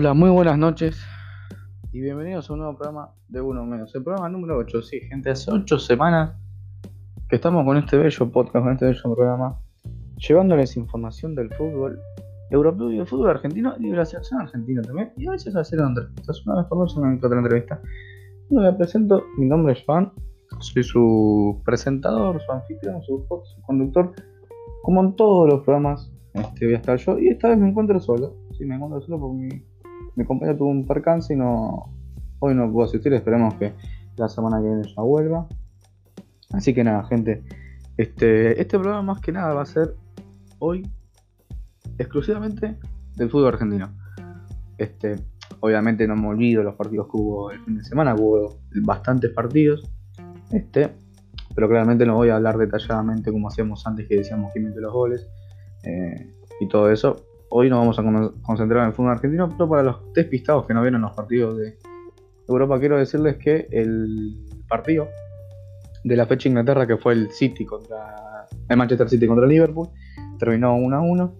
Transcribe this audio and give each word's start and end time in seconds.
Hola, 0.00 0.14
muy 0.14 0.30
buenas 0.30 0.56
noches 0.56 1.04
y 1.92 2.00
bienvenidos 2.00 2.48
a 2.48 2.52
un 2.52 2.60
nuevo 2.60 2.76
programa 2.76 3.10
de 3.26 3.40
Uno 3.40 3.66
Menos. 3.66 3.92
El 3.96 4.04
programa 4.04 4.28
número 4.28 4.56
8, 4.58 4.80
sí, 4.80 5.00
gente, 5.00 5.30
hace 5.30 5.50
8 5.50 5.76
semanas 5.76 6.36
que 7.28 7.34
estamos 7.34 7.64
con 7.64 7.76
este 7.76 7.96
bello 7.96 8.30
podcast, 8.30 8.64
con 8.64 8.72
este 8.74 8.84
bello 8.84 9.02
programa, 9.02 9.60
llevándoles 10.16 10.76
información 10.76 11.34
del 11.34 11.52
fútbol 11.52 11.98
europeo 12.48 12.92
y 12.92 12.98
del 12.98 13.08
fútbol 13.08 13.30
argentino 13.30 13.74
y 13.80 13.90
de 13.90 13.96
la 13.96 14.04
selección 14.04 14.40
argentina 14.40 14.82
también. 14.82 15.10
Y 15.16 15.26
a 15.26 15.32
veces 15.32 15.56
hacer 15.56 15.80
entrevistas, 15.80 16.46
una 16.46 16.58
vez 16.58 16.66
por 16.66 16.78
una 16.78 17.16
otra 17.16 17.36
entrevista. 17.36 17.82
Bueno, 18.50 18.70
me 18.70 18.78
presento, 18.78 19.24
mi 19.36 19.46
nombre 19.46 19.72
es 19.72 19.82
Juan, 19.84 20.12
soy 20.60 20.84
su 20.84 21.60
presentador, 21.64 22.40
su 22.40 22.52
anfitrión, 22.52 23.02
su, 23.02 23.26
su 23.26 23.62
conductor, 23.62 24.12
como 24.84 25.02
en 25.02 25.16
todos 25.16 25.48
los 25.48 25.64
programas 25.64 26.08
este, 26.34 26.66
voy 26.66 26.74
a 26.74 26.78
estar 26.78 26.96
yo 26.98 27.18
y 27.18 27.30
esta 27.30 27.48
vez 27.48 27.58
me 27.58 27.68
encuentro 27.68 27.98
solo. 27.98 28.36
Sí, 28.56 28.64
me 28.64 28.76
encuentro 28.76 29.00
solo 29.00 29.18
porque 29.18 29.36
mi, 29.36 29.67
mi 30.18 30.24
compañero 30.24 30.58
tuvo 30.58 30.70
un 30.70 30.84
percance 30.84 31.32
y 31.32 31.36
no, 31.36 31.94
hoy 32.40 32.52
no 32.52 32.70
puedo 32.72 32.88
asistir. 32.88 33.12
Esperemos 33.12 33.54
que 33.54 33.72
la 34.16 34.28
semana 34.28 34.60
que 34.60 34.66
viene 34.66 34.82
ya 34.82 35.00
vuelva. 35.02 35.46
Así 36.50 36.74
que 36.74 36.82
nada, 36.82 37.04
gente. 37.04 37.44
Este, 37.96 38.60
este 38.60 38.78
programa 38.78 39.14
más 39.14 39.20
que 39.20 39.30
nada 39.30 39.54
va 39.54 39.62
a 39.62 39.66
ser 39.66 39.94
hoy 40.58 40.90
exclusivamente 41.98 42.76
del 43.14 43.30
fútbol 43.30 43.54
argentino. 43.54 43.90
Este, 44.76 45.20
obviamente 45.60 46.08
no 46.08 46.16
me 46.16 46.26
olvido 46.26 46.64
los 46.64 46.74
partidos 46.74 47.06
que 47.06 47.16
hubo 47.16 47.52
el 47.52 47.60
fin 47.60 47.76
de 47.76 47.84
semana, 47.84 48.16
hubo 48.16 48.58
bastantes 48.82 49.30
partidos. 49.30 49.88
Este, 50.50 50.90
pero 51.54 51.68
claramente 51.68 52.04
no 52.06 52.16
voy 52.16 52.30
a 52.30 52.36
hablar 52.36 52.58
detalladamente 52.58 53.30
como 53.30 53.46
hacíamos 53.46 53.86
antes 53.86 54.08
que 54.08 54.16
decíamos 54.16 54.52
que 54.52 54.58
mete 54.58 54.80
los 54.80 54.92
goles 54.92 55.28
eh, 55.84 56.34
y 56.60 56.66
todo 56.66 56.90
eso. 56.90 57.27
Hoy 57.50 57.70
nos 57.70 57.78
vamos 57.78 57.98
a 57.98 58.42
concentrar 58.42 58.82
en 58.82 58.88
el 58.88 58.92
fútbol 58.92 59.12
argentino, 59.12 59.48
pero 59.48 59.68
para 59.68 59.82
los 59.82 60.12
despistados 60.12 60.66
que 60.66 60.74
no 60.74 60.82
vieron 60.82 61.00
los 61.00 61.12
partidos 61.12 61.56
de 61.56 61.78
Europa, 62.46 62.78
quiero 62.78 62.98
decirles 62.98 63.38
que 63.38 63.68
el 63.70 64.36
partido 64.68 65.08
de 66.04 66.16
la 66.16 66.26
fecha 66.26 66.48
Inglaterra, 66.48 66.86
que 66.86 66.98
fue 66.98 67.14
el 67.14 67.30
City 67.30 67.64
contra 67.64 68.46
el 68.68 68.76
Manchester 68.76 69.08
City 69.08 69.26
contra 69.26 69.46
Liverpool, 69.46 69.88
terminó 70.38 70.76
1 70.76 70.96
a 70.96 71.00
1. 71.00 71.34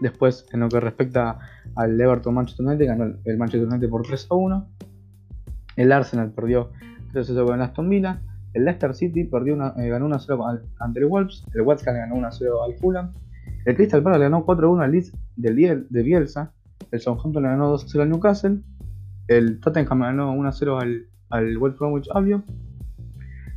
Después, 0.00 0.46
en 0.52 0.60
lo 0.60 0.68
que 0.68 0.78
respecta 0.78 1.40
al 1.74 2.00
Everton 2.00 2.34
Manchester 2.34 2.64
United, 2.64 2.86
ganó 2.86 3.14
el 3.24 3.36
Manchester 3.36 3.68
United 3.68 3.90
por 3.90 4.02
3 4.02 4.28
a 4.30 4.34
1. 4.36 4.68
El 5.74 5.90
Arsenal 5.90 6.30
perdió 6.30 6.70
3 7.12 7.30
a 7.30 7.32
0 7.32 7.46
con 7.46 7.62
Aston 7.62 7.88
Villa. 7.88 8.22
El 8.54 8.64
Leicester 8.64 8.94
City 8.94 9.24
perdió 9.24 9.54
eh, 9.76 9.88
ganó 9.88 10.08
1-0 10.08 10.60
ante 10.78 11.00
el 11.00 11.06
Wolves. 11.06 11.44
El 11.52 11.62
West 11.62 11.86
Ham 11.88 11.96
ganó 11.96 12.14
1-0 12.14 12.64
al 12.64 12.74
Fulham. 12.78 13.12
El 13.68 13.76
Crystal 13.76 14.02
Palace 14.02 14.22
ganó 14.22 14.46
4-1 14.46 14.82
al 14.82 14.92
Leeds 14.92 15.12
del, 15.36 15.86
de 15.90 16.02
Bielsa. 16.02 16.54
El 16.90 17.00
Southampton 17.00 17.42
ganó 17.42 17.76
2-0 17.76 18.00
al 18.00 18.08
Newcastle. 18.08 18.60
El 19.26 19.60
Tottenham 19.60 20.00
ganó 20.00 20.34
1-0 20.34 20.80
al, 20.80 21.06
al 21.28 21.58
West 21.58 21.78
Bromwich 21.78 22.08
Albion. 22.14 22.46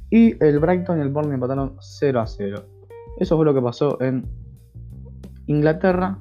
Y 0.09 0.35
el 0.43 0.59
Brighton 0.59 0.97
y 0.97 1.01
el 1.01 1.07
Burnley 1.07 1.35
empataron 1.35 1.77
0-0. 1.77 2.63
Eso 3.19 3.37
fue 3.37 3.45
lo 3.45 3.53
que 3.53 3.61
pasó 3.61 4.01
en 4.01 4.25
Inglaterra. 5.47 6.19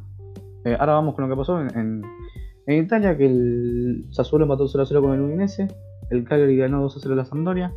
Eh, 0.64 0.76
ahora 0.78 0.92
vamos 0.92 1.16
con 1.16 1.28
lo 1.28 1.34
que 1.34 1.36
pasó 1.36 1.60
en, 1.60 2.04
en, 2.66 2.84
Italia, 2.84 3.16
que 3.16 3.26
el 3.26 4.06
Sassuolo 4.12 4.44
empató 4.44 4.68
0-0 4.68 5.00
con 5.00 5.14
el 5.14 5.20
Udinese. 5.20 5.66
El 6.10 6.22
Cagliari 6.22 6.56
ganó 6.56 6.88
2-0 6.88 7.10
a 7.10 7.16
la 7.16 7.24
Sampdoria. 7.24 7.72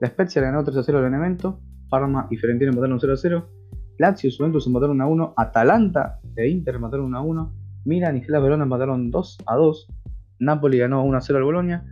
La 0.00 0.08
Spezia 0.08 0.40
ganó 0.40 0.64
3 0.64 0.82
0 0.86 1.00
al 1.00 1.04
Elemento. 1.04 1.60
Parma 1.90 2.28
y 2.30 2.38
Fiorentina 2.38 2.70
empataron 2.70 2.98
0 2.98 3.14
0. 3.14 3.48
Lazio 4.00 4.30
y 4.30 4.34
Juventus 4.34 4.66
empataron 4.66 4.98
1 4.98 5.08
1. 5.10 5.34
Atalanta 5.36 6.20
e 6.34 6.48
Inter 6.48 6.76
empataron 6.76 7.04
1 7.04 7.22
1. 7.22 7.52
Milan 7.84 8.16
y 8.16 8.22
Gela 8.22 8.40
Verona 8.40 8.64
empataron 8.64 9.10
2 9.10 9.38
2. 9.46 9.88
Napoli 10.38 10.78
ganó 10.78 11.04
1 11.04 11.20
0 11.20 11.38
al 11.38 11.44
Bolonia. 11.44 11.84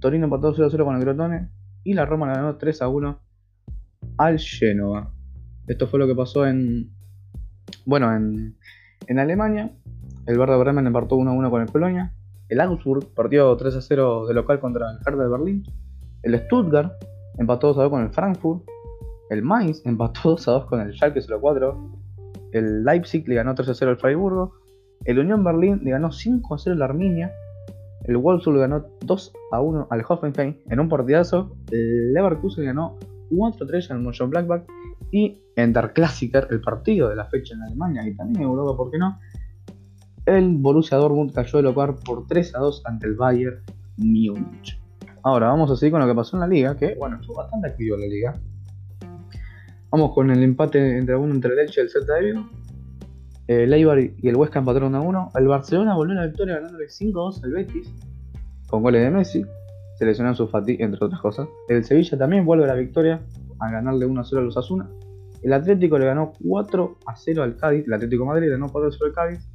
Torino 0.00 0.24
empató 0.24 0.52
0 0.52 0.68
0 0.72 0.84
con 0.84 0.96
el 0.96 1.02
Grotone. 1.02 1.50
Y 1.84 1.94
la 1.94 2.04
Roma 2.04 2.26
ganó 2.26 2.56
3 2.56 2.80
1 2.80 3.20
al 4.18 4.40
Genoa. 4.40 5.14
Esto 5.68 5.86
fue 5.86 6.00
lo 6.00 6.08
que 6.08 6.16
pasó 6.16 6.44
en. 6.46 6.90
Bueno, 7.86 8.12
en, 8.12 8.56
en 9.06 9.18
Alemania. 9.20 9.70
El 10.26 10.40
Werder 10.40 10.58
Bremen 10.58 10.88
empató 10.88 11.14
1 11.14 11.32
1 11.32 11.48
con 11.48 11.62
el 11.62 11.70
Colonia. 11.70 12.12
El 12.48 12.60
Augsburg 12.60 13.14
partió 13.14 13.56
3 13.56 13.86
0 13.86 14.26
de 14.26 14.34
local 14.34 14.58
contra 14.58 14.90
el 14.90 14.96
Hertha 14.96 15.22
de 15.22 15.28
Berlín. 15.28 15.62
El 16.24 16.36
Stuttgart 16.40 16.92
empató 17.38 17.68
2 17.68 17.78
a 17.78 17.82
2 17.82 17.90
con 17.90 18.02
el 18.02 18.10
Frankfurt. 18.10 18.64
El 19.32 19.42
Mainz 19.42 19.80
empató 19.86 20.30
2 20.30 20.48
a 20.48 20.52
2 20.52 20.66
con 20.66 20.80
el 20.80 20.92
Schalke 20.92 21.20
04. 21.22 21.90
El 22.52 22.84
Leipzig 22.84 23.26
le 23.26 23.36
ganó 23.36 23.54
3 23.54 23.70
a 23.70 23.74
0 23.74 23.90
al 23.92 23.96
Freiburgo. 23.96 24.52
El 25.04 25.18
Unión 25.18 25.42
Berlín 25.42 25.80
le 25.82 25.90
ganó 25.90 26.12
5 26.12 26.54
a 26.54 26.58
0 26.58 26.76
al 26.76 26.82
Arminia. 26.82 27.32
El 28.04 28.18
Wolfsburg 28.18 28.58
ganó 28.58 28.84
2 29.06 29.32
a 29.52 29.60
1 29.60 29.86
al 29.90 30.04
Hoffenheim 30.06 30.56
en 30.68 30.80
un 30.80 30.88
partidazo. 30.88 31.56
El 31.70 32.12
Leverkusen 32.12 32.64
le 32.64 32.66
ganó 32.68 32.98
4 33.34 33.64
a 33.64 33.66
3 33.66 33.90
al 33.90 34.00
Mönchengladbach. 34.00 34.64
Y 35.10 35.40
en 35.56 35.72
Der 35.72 35.92
Klassiker, 35.92 36.48
el 36.50 36.60
partido 36.60 37.08
de 37.08 37.16
la 37.16 37.24
fecha 37.26 37.54
en 37.54 37.62
Alemania 37.62 38.06
y 38.06 38.14
también 38.14 38.42
en 38.42 38.48
Europa, 38.48 38.76
¿por 38.76 38.90
qué 38.90 38.98
no? 38.98 39.18
El 40.26 40.56
Borussia 40.58 40.98
Dortmund 40.98 41.32
cayó 41.32 41.58
de 41.58 41.64
local 41.64 41.96
por 42.04 42.26
3 42.26 42.54
a 42.54 42.58
2 42.60 42.82
ante 42.84 43.06
el 43.06 43.14
Bayern 43.14 43.62
Múnich. 43.96 44.78
Ahora 45.22 45.48
vamos 45.48 45.70
a 45.70 45.76
seguir 45.76 45.92
con 45.92 46.00
lo 46.00 46.06
que 46.06 46.14
pasó 46.14 46.36
en 46.36 46.40
la 46.40 46.46
liga, 46.46 46.76
que 46.76 46.94
bueno, 46.96 47.16
estuvo 47.20 47.36
bastante 47.36 47.68
activo 47.68 47.96
la 47.96 48.06
liga. 48.06 48.40
Vamos 49.92 50.14
con 50.14 50.30
el 50.30 50.42
empate 50.42 50.96
entre 50.96 51.14
uno 51.16 51.34
entre 51.34 51.52
el 51.52 51.58
Elche 51.58 51.82
y 51.82 51.84
el 51.84 51.90
Celta 51.90 52.14
de 52.14 52.22
Vigo. 52.22 52.48
El 53.46 53.74
Eibar 53.74 54.00
y 54.00 54.26
el 54.26 54.36
Huesca 54.36 54.60
empataron 54.60 54.94
a 54.94 55.02
1. 55.02 55.32
El 55.34 55.48
Barcelona 55.48 55.94
volvió 55.94 56.18
a 56.18 56.22
la 56.22 56.26
victoria 56.28 56.54
ganándole 56.54 56.86
5-2 56.86 57.44
al 57.44 57.52
Betis 57.52 57.92
con 58.68 58.82
goles 58.82 59.02
de 59.02 59.10
Messi. 59.10 59.44
Seleccionó 59.98 60.34
su 60.34 60.48
Fati, 60.48 60.78
entre 60.80 61.04
otras 61.04 61.20
cosas. 61.20 61.46
El 61.68 61.84
Sevilla 61.84 62.16
también 62.16 62.46
vuelve 62.46 62.64
a 62.64 62.68
la 62.68 62.74
victoria 62.74 63.20
a 63.58 63.70
ganarle 63.70 64.06
1-0 64.06 64.38
a 64.38 64.40
los 64.40 64.56
Asuna. 64.56 64.88
El 65.42 65.52
Atlético 65.52 65.98
le 65.98 66.06
ganó 66.06 66.32
4 66.42 66.96
0 67.14 67.42
al 67.42 67.56
Cádiz. 67.56 67.84
El 67.86 67.92
Atlético 67.92 68.24
Madrid 68.24 68.46
le 68.46 68.52
ganó 68.52 68.68
4 68.72 68.92
0 68.92 69.04
al 69.04 69.12
Cádiz. 69.12 69.46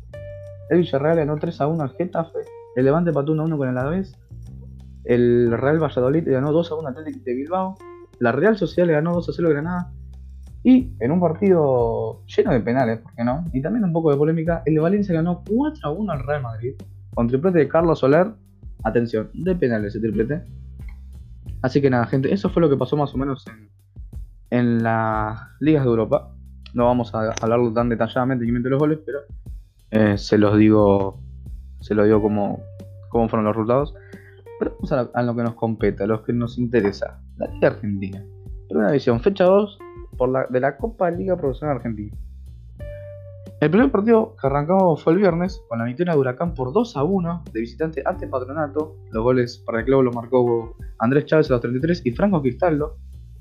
El 0.70 0.78
Villarreal 0.78 1.18
ganó 1.18 1.38
3 1.38 1.60
1 1.62 1.82
al 1.82 1.90
Getafe. 1.96 2.40
El 2.76 2.86
Levante 2.86 3.10
empató 3.10 3.32
1 3.32 3.44
1 3.44 3.58
con 3.58 3.70
el 3.70 3.76
Alavés. 3.76 4.16
El 5.04 5.52
Real 5.58 5.82
Valladolid 5.82 6.24
le 6.28 6.34
ganó 6.34 6.52
2 6.52 6.72
a 6.72 6.76
1 6.76 6.90
Atlético 6.90 7.24
de 7.26 7.34
Bilbao. 7.34 7.76
La 8.20 8.32
Real 8.32 8.56
Sociedad 8.56 8.86
le 8.86 8.94
ganó 8.94 9.14
2 9.16 9.30
a 9.30 9.34
0 9.34 9.48
a 9.48 9.52
Granada. 9.52 9.94
Y 10.68 10.92
en 11.00 11.12
un 11.14 11.22
partido 11.22 12.26
lleno 12.26 12.52
de 12.52 12.60
penales, 12.60 13.00
¿por 13.00 13.16
qué 13.16 13.24
no? 13.24 13.46
Y 13.54 13.62
también 13.62 13.86
un 13.86 13.94
poco 13.94 14.12
de 14.12 14.18
polémica, 14.18 14.64
el 14.66 14.74
de 14.74 14.82
Valencia 14.82 15.16
ganó 15.16 15.42
4 15.48 15.88
a 15.88 15.92
1 15.92 16.12
al 16.12 16.20
Real 16.28 16.42
Madrid. 16.42 16.74
Con 17.14 17.30
triplete 17.30 17.60
de 17.60 17.70
Carlos 17.70 18.00
Soler. 18.00 18.34
Atención, 18.84 19.30
de 19.34 19.56
penales 19.56 19.96
ese 19.96 20.02
triplete. 20.02 20.44
Así 21.62 21.82
que 21.82 21.90
nada, 21.90 22.06
gente, 22.08 22.34
eso 22.34 22.50
fue 22.50 22.62
lo 22.62 22.70
que 22.70 22.76
pasó 22.76 22.98
más 22.98 23.16
o 23.16 23.18
menos 23.18 23.46
en, 24.50 24.84
las 24.84 25.40
ligas 25.62 25.86
de 25.86 25.90
Europa. 25.90 26.36
No 26.74 26.84
vamos 26.84 27.16
a 27.16 27.32
hablarlo 27.42 27.72
tan 27.72 27.88
detalladamente 27.88 28.46
y 28.46 28.52
los 28.52 28.78
goles, 28.78 29.00
pero 29.06 29.20
eh, 29.92 30.18
se 30.18 30.38
los 30.38 30.58
digo, 30.58 31.22
se 31.80 31.96
lo 31.96 32.04
digo 32.04 32.22
como, 32.22 32.60
como 33.08 33.30
fueron 33.30 33.46
los 33.46 33.56
resultados. 33.56 33.96
Pero 34.60 34.76
vamos 34.82 35.12
a, 35.14 35.24
lo 35.24 35.34
que 35.34 35.44
nos 35.44 35.54
compete, 35.54 36.04
a 36.04 36.08
lo 36.08 36.26
que 36.26 36.34
nos 36.34 36.58
interesa. 36.58 37.22
La 37.38 37.48
Liga 37.48 37.70
Argentina. 37.70 38.22
Primera 38.68 38.92
visión, 38.92 39.22
fecha 39.22 39.46
2 39.46 39.80
de 40.50 40.60
la 40.60 40.78
Copa 40.78 41.12
Liga 41.12 41.38
Profesional 41.38 41.78
Argentina. 41.78 42.16
El 43.60 43.72
primer 43.72 43.92
partido 43.92 44.36
que 44.40 44.46
arrancamos 44.46 45.04
fue 45.04 45.14
el 45.14 45.20
viernes 45.20 45.64
con 45.68 45.80
la 45.80 45.86
victoria 45.86 46.14
de 46.14 46.20
Huracán 46.20 46.54
por 46.54 46.72
2 46.74 46.96
a 46.96 47.04
1 47.04 47.44
de 47.52 47.60
visitante 47.60 48.04
ante 48.06 48.28
Patronato. 48.28 48.98
Los 49.12 49.24
goles 49.24 49.64
para 49.66 49.80
el 49.80 49.86
club 49.86 50.04
los 50.04 50.16
marcó 50.16 50.76
Andrés 51.00 51.26
Chávez 51.26 51.50
a 51.50 51.54
los 51.54 51.62
33 51.62 52.06
y 52.06 52.12
Franco 52.12 52.42
Cristaldo. 52.42 52.98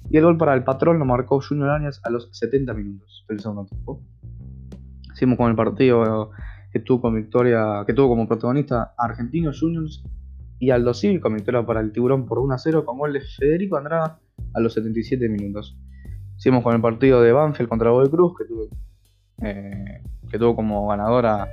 Y 0.08 0.17
el 0.17 0.25
gol 0.25 0.38
para 0.38 0.55
el 0.55 0.64
patrón 0.64 0.99
lo 0.99 1.05
marcó 1.05 1.40
Junior 1.40 1.69
Áñez 1.69 2.00
a 2.05 2.11
los 2.11 2.31
70 2.32 2.73
minutos 2.73 3.26
del 3.29 3.40
segundo 3.40 3.67
tiempo. 3.67 4.00
Hicimos 5.12 5.37
con 5.37 5.50
el 5.50 5.56
partido 5.56 6.31
que 6.72 6.81
tuvo, 6.81 7.02
con 7.02 7.14
victoria, 7.14 7.84
que 7.87 7.93
tuvo 7.93 8.08
como 8.08 8.26
protagonista 8.26 8.94
Argentinos 8.96 9.61
Juniors 9.61 10.02
y 10.58 10.70
Aldo 10.70 10.94
Cívico 10.94 11.29
victoria 11.31 11.67
para 11.67 11.81
el 11.81 11.93
Tiburón 11.93 12.25
por 12.25 12.38
1 12.38 12.55
a 12.55 12.58
0 12.58 12.84
con 12.87 12.99
gol 12.99 13.12
de 13.12 13.20
Federico 13.20 13.76
Andrada 13.76 14.19
a 14.55 14.61
los 14.61 14.72
77 14.75 15.29
minutos. 15.29 15.76
Hicimos 16.37 16.62
con 16.62 16.75
el 16.75 16.81
partido 16.81 17.23
de 17.23 17.33
Banfield 17.33 17.69
contra 17.69 17.91
Boy 17.91 18.09
Cruz, 18.11 18.37
que 18.37 18.44
tuvo, 18.44 18.69
eh, 19.43 20.03
que 20.31 20.38
tuvo 20.38 20.55
como 20.55 20.87
ganadora 20.88 21.49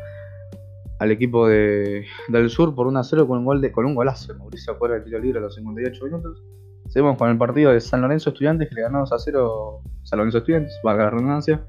al 0.99 1.11
equipo 1.11 1.47
de, 1.47 2.05
del 2.29 2.49
sur 2.49 2.75
por 2.75 2.87
1 2.87 2.99
a 2.99 3.03
0 3.03 3.27
con 3.27 3.39
un, 3.39 3.45
gol 3.45 3.61
de, 3.61 3.71
con 3.71 3.85
un 3.85 3.95
golazo. 3.95 4.35
Mauricio 4.35 4.75
fuera 4.75 4.95
del 4.95 5.03
tiro 5.03 5.19
libre 5.19 5.39
a 5.39 5.41
los 5.41 5.55
58 5.55 6.05
minutos. 6.05 6.43
Seguimos 6.87 7.17
con 7.17 7.29
el 7.29 7.37
partido 7.37 7.71
de 7.71 7.81
San 7.81 8.01
Lorenzo 8.01 8.29
Estudiantes, 8.29 8.69
que 8.69 8.75
le 8.75 8.81
2 8.83 9.11
a 9.11 9.17
0 9.17 9.81
San 10.03 10.19
Lorenzo 10.19 10.39
Estudiantes, 10.39 10.79
valga 10.83 11.05
la 11.05 11.09
redundancia, 11.11 11.65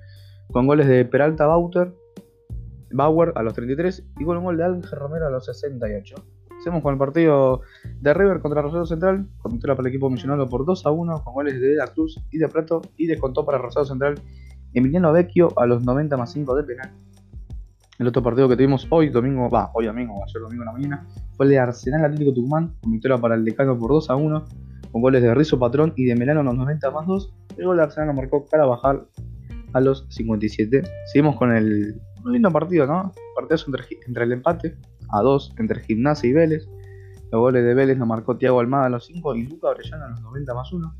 con 0.53 0.67
goles 0.67 0.87
de 0.87 1.05
Peralta 1.05 1.47
Bauter, 1.47 1.95
Bauer 2.91 3.33
a 3.35 3.43
los 3.43 3.55
33 3.55 4.05
y 4.19 4.25
con 4.25 4.37
un 4.37 4.45
gol 4.45 4.57
de 4.57 4.65
Ángel 4.65 4.99
Romero 4.99 5.27
a 5.27 5.31
los 5.31 5.47
68. 5.47 6.15
Hacemos 6.65 6.83
con 6.83 6.95
el 6.95 6.99
partido 6.99 7.61
de 8.01 8.15
River 8.15 8.41
contra 8.41 8.63
Rosario 8.63 8.87
Central, 8.87 9.29
con 9.37 9.59
para 9.59 9.75
el 9.81 9.87
equipo 9.87 10.09
millonario 10.09 10.49
por 10.49 10.65
2 10.65 10.87
a 10.87 10.91
1, 10.93 11.23
con 11.23 11.35
goles 11.35 11.61
de 11.61 11.75
De 11.75 11.85
Cruz 11.95 12.19
y 12.31 12.39
de 12.39 12.49
Prato, 12.49 12.81
y 12.97 13.07
descontó 13.07 13.45
para 13.45 13.59
Rosario 13.59 13.85
Central 13.85 14.15
Emiliano 14.73 15.13
Vecchio 15.13 15.53
a 15.59 15.67
los 15.67 15.85
90 15.85 16.17
más 16.17 16.33
5 16.33 16.55
de 16.55 16.65
penal. 16.65 16.91
El 17.99 18.07
otro 18.07 18.23
partido 18.23 18.49
que 18.49 18.57
tuvimos 18.57 18.87
hoy, 18.89 19.11
domingo, 19.11 19.51
va, 19.51 19.73
hoy 19.75 19.85
domingo, 19.85 20.15
ayer 20.25 20.41
domingo 20.41 20.63
en 20.63 20.67
la 20.67 20.73
mañana, 20.73 21.07
fue 21.37 21.45
el 21.45 21.51
de 21.51 21.59
Arsenal 21.59 22.03
Atlético 22.07 22.33
Tucumán, 22.33 22.73
con 22.81 22.93
victoria 22.93 23.19
para 23.19 23.35
el 23.35 23.45
decano 23.45 23.79
por 23.79 23.91
2 23.91 24.09
a 24.09 24.17
1, 24.17 24.45
con 24.91 25.03
goles 25.03 25.21
de 25.21 25.35
Rizzo 25.35 25.59
Patrón 25.59 25.93
y 25.97 26.07
de 26.07 26.17
Melano 26.17 26.41
en 26.41 26.47
los 26.47 26.57
90 26.57 26.91
más 26.93 27.07
2. 27.07 27.35
El 27.59 27.67
gol 27.67 27.77
de 27.77 27.83
Arsenal 27.83 28.07
lo 28.07 28.15
marcó 28.15 28.47
Carabajal 28.47 29.07
a 29.75 29.81
los 29.83 30.07
57. 30.09 30.83
Seguimos 31.13 31.37
con 31.37 31.55
el 31.55 32.01
un 32.25 32.33
lindo 32.33 32.51
partido, 32.51 32.87
¿no? 32.87 33.13
Partido 33.37 33.59
entre, 33.67 33.85
entre 34.07 34.25
el 34.25 34.33
empate 34.33 34.79
a 35.15 35.23
2 35.23 35.55
entre 35.59 35.81
Gimnasia 35.81 36.29
y 36.29 36.33
Vélez. 36.33 36.69
Los 37.31 37.41
goles 37.41 37.65
de 37.65 37.75
Vélez 37.75 37.99
lo 37.99 38.07
marcó 38.07 38.37
Tiago 38.37 38.61
Almada 38.61 38.87
a 38.87 38.89
los 38.91 39.07
5 39.07 39.35
y 39.37 39.47
Luca 39.47 39.69
Orellana 39.69 40.07
a 40.07 40.11
los 40.11 40.21
90 40.21 40.55
más 40.55 40.73
1. 40.73 40.95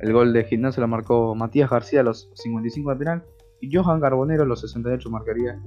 El 0.00 0.12
gol 0.12 0.32
de 0.32 0.44
Gimnasia 0.44 0.80
lo 0.80 0.88
marcó 0.88 1.34
Matías 1.34 1.70
García 1.70 2.00
a 2.00 2.02
los 2.02 2.30
55 2.34 2.90
de 2.90 2.96
penal. 2.96 3.24
Y 3.60 3.74
Johan 3.74 4.00
Carbonero 4.00 4.44
a 4.44 4.46
los 4.46 4.60
68 4.60 5.10
marcaría 5.10 5.60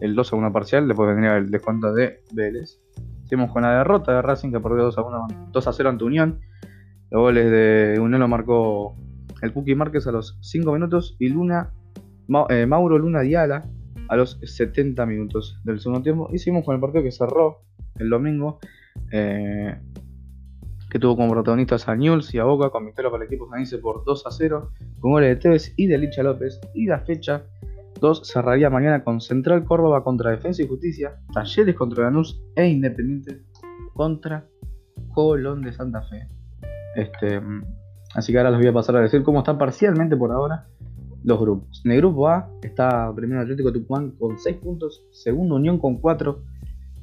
el 0.00 0.14
2 0.14 0.32
a 0.32 0.36
1 0.36 0.52
parcial. 0.52 0.86
Después 0.86 1.08
vendría 1.08 1.36
el 1.36 1.50
descuento 1.50 1.92
de 1.92 2.22
Vélez. 2.32 2.80
Seguimos 3.24 3.52
con 3.52 3.62
la 3.62 3.78
derrota 3.78 4.12
de 4.12 4.22
Racing 4.22 4.50
que 4.50 4.60
perdió 4.60 4.84
2 4.84 4.98
a, 4.98 5.02
1, 5.02 5.26
2 5.52 5.66
a 5.66 5.72
0 5.72 5.88
ante 5.88 6.04
Unión. 6.04 6.40
Los 7.10 7.22
goles 7.22 7.50
de 7.50 7.98
Unión 8.00 8.20
lo 8.20 8.28
marcó 8.28 8.96
el 9.42 9.52
Puki 9.52 9.74
Márquez 9.74 10.06
a 10.06 10.12
los 10.12 10.38
5 10.42 10.72
minutos 10.72 11.16
y 11.18 11.28
Luna, 11.28 11.72
eh, 12.48 12.66
Mauro 12.66 12.98
Luna 12.98 13.20
Diala 13.20 13.68
a 14.10 14.16
los 14.16 14.38
70 14.42 15.06
minutos 15.06 15.60
del 15.62 15.80
segundo 15.80 16.02
tiempo. 16.02 16.28
Hicimos 16.32 16.64
con 16.64 16.74
el 16.74 16.80
partido 16.80 17.04
que 17.04 17.12
cerró 17.12 17.62
el 17.96 18.10
domingo, 18.10 18.58
eh, 19.12 19.78
que 20.90 20.98
tuvo 20.98 21.16
como 21.16 21.30
protagonistas 21.30 21.86
a 21.88 21.94
Newell's 21.94 22.34
y 22.34 22.38
a 22.38 22.44
Boca, 22.44 22.70
con 22.70 22.86
victoria 22.86 23.08
para 23.08 23.22
el 23.22 23.28
equipo 23.28 23.46
canadiense 23.46 23.78
por 23.78 24.04
2 24.04 24.26
a 24.26 24.30
0, 24.32 24.72
con 24.98 25.12
goles 25.12 25.28
de 25.28 25.36
Tevez 25.36 25.72
y 25.76 25.86
de 25.86 25.96
Licha 25.96 26.24
López. 26.24 26.60
Y 26.74 26.86
la 26.86 26.98
fecha 26.98 27.44
2 28.00 28.22
cerraría 28.24 28.68
mañana 28.68 29.04
con 29.04 29.20
Central 29.20 29.64
Córdoba 29.64 30.02
contra 30.02 30.32
Defensa 30.32 30.60
y 30.60 30.66
Justicia, 30.66 31.20
Talleres 31.32 31.76
contra 31.76 32.04
Lanús 32.04 32.42
e 32.56 32.66
Independiente 32.66 33.42
contra 33.94 34.44
Colón 35.14 35.62
de 35.62 35.72
Santa 35.72 36.02
Fe. 36.02 36.26
Este, 36.96 37.40
así 38.16 38.32
que 38.32 38.38
ahora 38.38 38.50
les 38.50 38.58
voy 38.58 38.68
a 38.68 38.72
pasar 38.72 38.96
a 38.96 39.02
decir 39.02 39.22
cómo 39.22 39.38
están 39.38 39.56
parcialmente 39.56 40.16
por 40.16 40.32
ahora 40.32 40.66
los 41.24 41.40
grupos. 41.40 41.82
En 41.84 41.92
el 41.92 41.98
grupo 41.98 42.28
A 42.28 42.50
está 42.62 43.12
primero 43.14 43.40
Atlético 43.40 43.72
Tucumán 43.72 44.12
con 44.12 44.38
6 44.38 44.56
puntos, 44.56 45.04
segundo 45.10 45.56
Unión 45.56 45.78
con 45.78 45.98
4, 45.98 46.42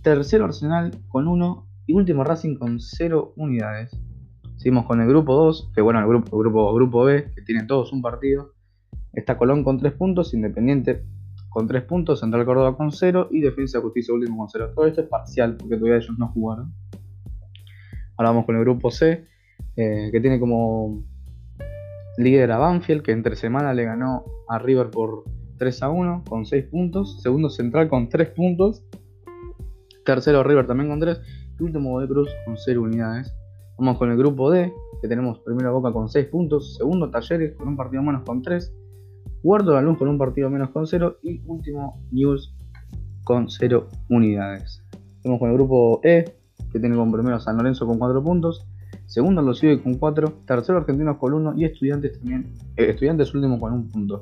tercero 0.02 0.46
Arsenal 0.46 0.92
con 1.08 1.28
1 1.28 1.68
y 1.88 1.94
último 1.94 2.24
Racing 2.24 2.58
con 2.58 2.80
0 2.80 3.34
unidades. 3.36 3.92
Seguimos 4.58 4.86
con 4.86 5.02
el 5.02 5.08
grupo 5.08 5.36
2, 5.36 5.72
que 5.76 5.82
bueno, 5.82 6.00
el 6.00 6.08
grupo, 6.08 6.38
grupo, 6.38 6.74
grupo 6.74 7.04
B, 7.04 7.32
que 7.36 7.42
tienen 7.44 7.68
todos 7.68 7.94
un 7.94 8.02
partido. 8.02 8.54
Está 9.14 9.38
Colón 9.38 9.64
con 9.64 9.78
3 9.78 9.94
puntos, 9.94 10.34
Independiente 10.34 11.04
con 11.50 11.68
3 11.68 11.84
puntos, 11.84 12.20
Central 12.20 12.46
Córdoba 12.46 12.76
con 12.76 12.92
0 12.92 13.30
y 13.32 13.42
Defensa 13.42 13.80
Justicia 13.82 14.14
último 14.14 14.38
con 14.38 14.50
0. 14.50 14.72
Todo 14.76 14.88
esto 14.88 15.02
es 15.02 15.08
parcial 15.08 15.58
porque 15.58 15.78
todavía 15.78 15.98
ellos 15.98 16.18
no 16.18 16.28
jugaron. 16.30 16.74
Ahora 18.18 18.32
vamos 18.32 18.46
con 18.46 18.56
el 18.56 18.62
grupo 18.62 18.90
C, 18.90 19.26
eh, 19.76 20.10
que 20.12 20.20
tiene 20.20 20.40
como 20.40 21.04
líder 22.18 22.52
a 22.52 22.58
Banfield, 22.58 23.04
que 23.04 23.12
entre 23.12 23.36
semana 23.36 23.74
le 23.74 23.86
ganó 23.86 24.26
a 24.50 24.60
River 24.60 24.90
por 24.90 25.24
3 25.58 25.84
a 25.84 25.90
1 25.90 26.24
con 26.28 26.46
6 26.46 26.66
puntos. 26.66 27.22
Segundo 27.22 27.50
Central 27.50 27.88
con 27.88 28.10
3 28.10 28.30
puntos. 28.32 28.84
Tercero 30.04 30.44
River 30.44 30.68
también 30.68 30.90
con 30.90 31.00
3. 31.00 31.20
Y 31.60 31.64
último 31.64 32.00
de 32.00 32.08
Cruz 32.08 32.30
con 32.46 32.58
0 32.58 32.82
unidades. 32.82 33.34
Vamos 33.78 33.98
con 33.98 34.10
el 34.10 34.18
grupo 34.18 34.50
D, 34.50 34.74
que 35.02 35.08
tenemos 35.08 35.40
primero 35.40 35.72
Boca 35.74 35.92
con 35.92 36.10
6 36.10 36.28
puntos. 36.28 36.76
Segundo 36.76 37.10
Talleres 37.10 37.56
con 37.56 37.68
un 37.68 37.78
partido 37.78 38.02
menos 38.02 38.24
con 38.24 38.42
3. 38.42 38.74
Cuarto 39.44 39.74
La 39.74 39.82
Luz 39.82 39.98
con 39.98 40.08
un 40.08 40.18
partido 40.18 40.50
menos 40.50 40.70
con 40.72 40.88
0. 40.88 41.18
Y 41.22 41.42
último 41.46 42.02
News 42.12 42.56
con 43.24 43.50
0 43.50 43.88
unidades. 44.10 44.84
Vamos 45.24 45.40
con 45.40 45.50
el 45.50 45.56
grupo 45.56 46.00
E, 46.04 46.26
que 46.72 46.80
tiene 46.80 46.96
como 46.96 47.12
primero 47.12 47.40
San 47.40 47.58
Lorenzo 47.58 47.86
con 47.86 48.00
4 48.00 48.24
puntos. 48.24 48.68
Segundo 49.06 49.42
los 49.42 49.60
sigue 49.60 49.82
con 49.82 49.96
4, 49.96 50.42
tercero 50.46 50.80
Argentinos 50.80 51.18
con 51.18 51.34
1 51.34 51.54
y 51.56 51.66
Estudiantes 51.66 52.20
también, 52.20 52.54
eh, 52.76 52.90
Estudiantes 52.90 53.34
último 53.34 53.60
con 53.60 53.74
un 53.74 53.90
punto. 53.90 54.22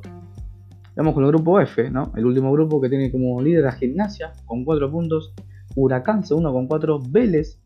Vamos 0.96 1.14
con 1.14 1.24
el 1.24 1.32
grupo 1.32 1.60
F, 1.60 1.90
¿no? 1.90 2.14
El 2.16 2.26
último 2.26 2.52
grupo 2.52 2.80
que 2.80 2.88
tiene 2.88 3.12
como 3.12 3.42
líder 3.42 3.68
a 3.68 3.72
Gimnasia 3.72 4.34
con 4.46 4.64
4 4.64 4.92
puntos, 4.92 5.34
Huracán 5.76 6.24
segundo 6.24 6.54
con 6.54 6.68
4, 6.68 7.02
Vélez 7.10 7.60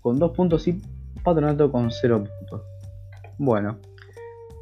con 0.00 0.18
2 0.18 0.32
puntos 0.32 0.66
y 0.66 0.80
Patronato 1.22 1.70
con 1.70 1.90
0 1.90 2.24
puntos. 2.24 2.62
Bueno, 3.38 3.78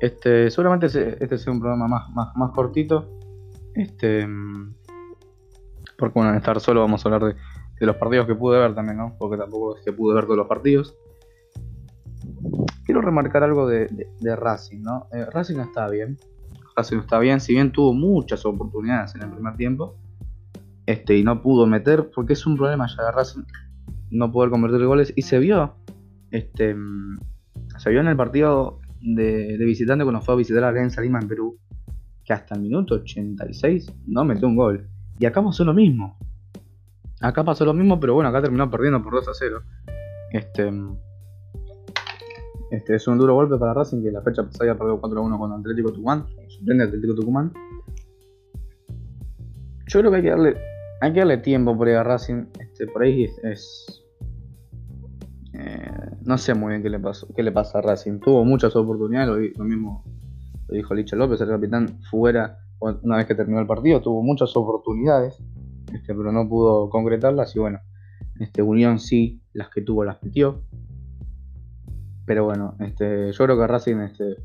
este, 0.00 0.50
seguramente 0.50 0.87
este 0.87 1.38
sea 1.38 1.52
un 1.52 1.61
programa 1.61 1.87
más, 1.87 2.37
más, 2.37 2.50
cortito. 2.50 3.08
Este, 3.75 4.26
porque 5.96 6.14
bueno, 6.14 6.31
en 6.31 6.37
estar 6.37 6.58
solo 6.61 6.81
vamos 6.81 7.06
a 7.06 7.08
hablar 7.08 7.34
de, 7.34 7.87
los 7.87 7.96
partidos 7.96 8.26
que 8.26 8.34
pude 8.34 8.58
ver 8.58 8.75
también, 8.75 8.99
¿no? 8.99 9.14
Porque 9.19 9.37
tampoco 9.37 9.76
es 9.76 9.84
que 9.84 9.93
pude 9.93 10.14
ver 10.14 10.25
todos 10.25 10.37
los 10.37 10.49
partidos 10.49 10.96
quiero 12.84 13.00
remarcar 13.00 13.42
algo 13.42 13.68
de, 13.68 13.88
Racing, 14.20 14.82
¿no? 14.82 15.08
Eh, 15.12 15.26
Racing 15.26 15.60
está 15.60 15.88
bien. 15.88 16.18
Racing 16.76 16.98
está 16.98 17.18
bien, 17.18 17.40
si 17.40 17.52
bien 17.52 17.72
tuvo 17.72 17.92
muchas 17.92 18.44
oportunidades 18.46 19.14
en 19.14 19.22
el 19.22 19.30
primer 19.30 19.56
tiempo. 19.56 19.96
Este, 20.86 21.16
y 21.16 21.22
no 21.22 21.42
pudo 21.42 21.66
meter, 21.66 22.10
porque 22.14 22.32
es 22.32 22.46
un 22.46 22.56
problema 22.56 22.86
ya 22.88 23.04
de 23.04 23.12
Racing 23.12 23.42
no 24.12 24.30
poder 24.30 24.50
convertir 24.50 24.86
goles. 24.86 25.12
Y 25.16 25.22
se 25.22 25.38
vio. 25.38 25.74
Este. 26.30 26.76
Se 27.78 27.90
vio 27.90 28.00
en 28.00 28.08
el 28.08 28.16
partido 28.16 28.80
de, 29.00 29.56
visitante 29.58 30.04
cuando 30.04 30.20
fue 30.20 30.34
a 30.34 30.36
visitar 30.36 30.62
a 30.64 30.68
Alianza 30.68 31.00
Lima 31.00 31.18
en 31.18 31.28
Perú. 31.28 31.58
Que 32.24 32.32
hasta 32.32 32.54
el 32.54 32.60
minuto 32.60 32.94
86 32.94 33.92
no 34.06 34.24
metió 34.24 34.46
un 34.46 34.56
gol. 34.56 34.88
Y 35.18 35.26
acá 35.26 35.42
pasó 35.42 35.64
lo 35.64 35.74
mismo. 35.74 36.18
Acá 37.20 37.44
pasó 37.44 37.64
lo 37.64 37.74
mismo, 37.74 37.98
pero 37.98 38.14
bueno, 38.14 38.28
acá 38.28 38.42
terminó 38.42 38.70
perdiendo 38.70 39.02
por 39.02 39.14
2 39.14 39.28
a 39.28 39.32
0. 39.34 39.62
Este. 40.32 40.72
Este, 42.72 42.94
es 42.94 43.06
un 43.06 43.19
duro 43.19 43.34
golpe 43.34 43.58
para 43.58 43.74
Racing 43.74 44.02
que 44.02 44.10
la 44.10 44.22
fecha 44.22 44.44
pasada 44.44 44.74
perdió 44.74 44.98
4 44.98 45.22
1 45.22 45.38
con 45.38 45.52
Atlético 45.52 45.92
Tucumán. 45.92 46.24
Sorprende 46.48 46.84
Atlético 46.84 47.14
Tucumán. 47.14 47.52
Yo 49.88 50.00
creo 50.00 50.10
que 50.10 50.16
hay 50.16 50.22
que 50.22 50.30
darle, 50.30 50.56
hay 51.02 51.12
que 51.12 51.19
darle 51.19 51.36
tiempo 51.36 51.76
por 51.76 51.88
ahí 51.88 51.94
a 51.94 52.02
Racing. 52.02 52.46
Este, 52.58 52.86
por 52.86 53.02
ahí 53.02 53.24
es. 53.42 54.02
Eh, 55.52 55.90
no 56.24 56.38
sé 56.38 56.54
muy 56.54 56.70
bien 56.70 56.82
qué 56.82 56.88
le, 56.88 56.98
pasó, 56.98 57.28
qué 57.36 57.42
le 57.42 57.52
pasa 57.52 57.80
a 57.80 57.82
Racing. 57.82 58.20
Tuvo 58.20 58.42
muchas 58.42 58.74
oportunidades, 58.74 59.54
lo, 59.58 59.64
mismo 59.66 60.02
lo 60.66 60.74
dijo 60.74 60.94
Licha 60.94 61.14
López, 61.14 61.43
el 61.43 61.48
capitán 61.48 62.00
fuera 62.10 62.56
una 62.81 63.19
vez 63.19 63.26
que 63.26 63.34
terminó 63.34 63.60
el 63.60 63.67
partido. 63.67 64.00
Tuvo 64.00 64.22
muchas 64.22 64.56
oportunidades, 64.56 65.36
este, 65.93 66.14
pero 66.14 66.32
no 66.32 66.48
pudo 66.48 66.88
concretarlas. 66.88 67.55
Y 67.55 67.58
bueno, 67.58 67.81
este, 68.41 68.62
Unión 68.62 68.98
sí, 68.98 69.43
las 69.52 69.69
que 69.69 69.82
tuvo 69.82 70.06
las 70.06 70.22
metió. 70.22 70.62
Pero 72.24 72.44
bueno, 72.44 72.76
este, 72.81 73.32
yo 73.32 73.44
creo 73.44 73.58
que 73.58 73.67
Racing 73.67 73.96
este, 73.96 74.36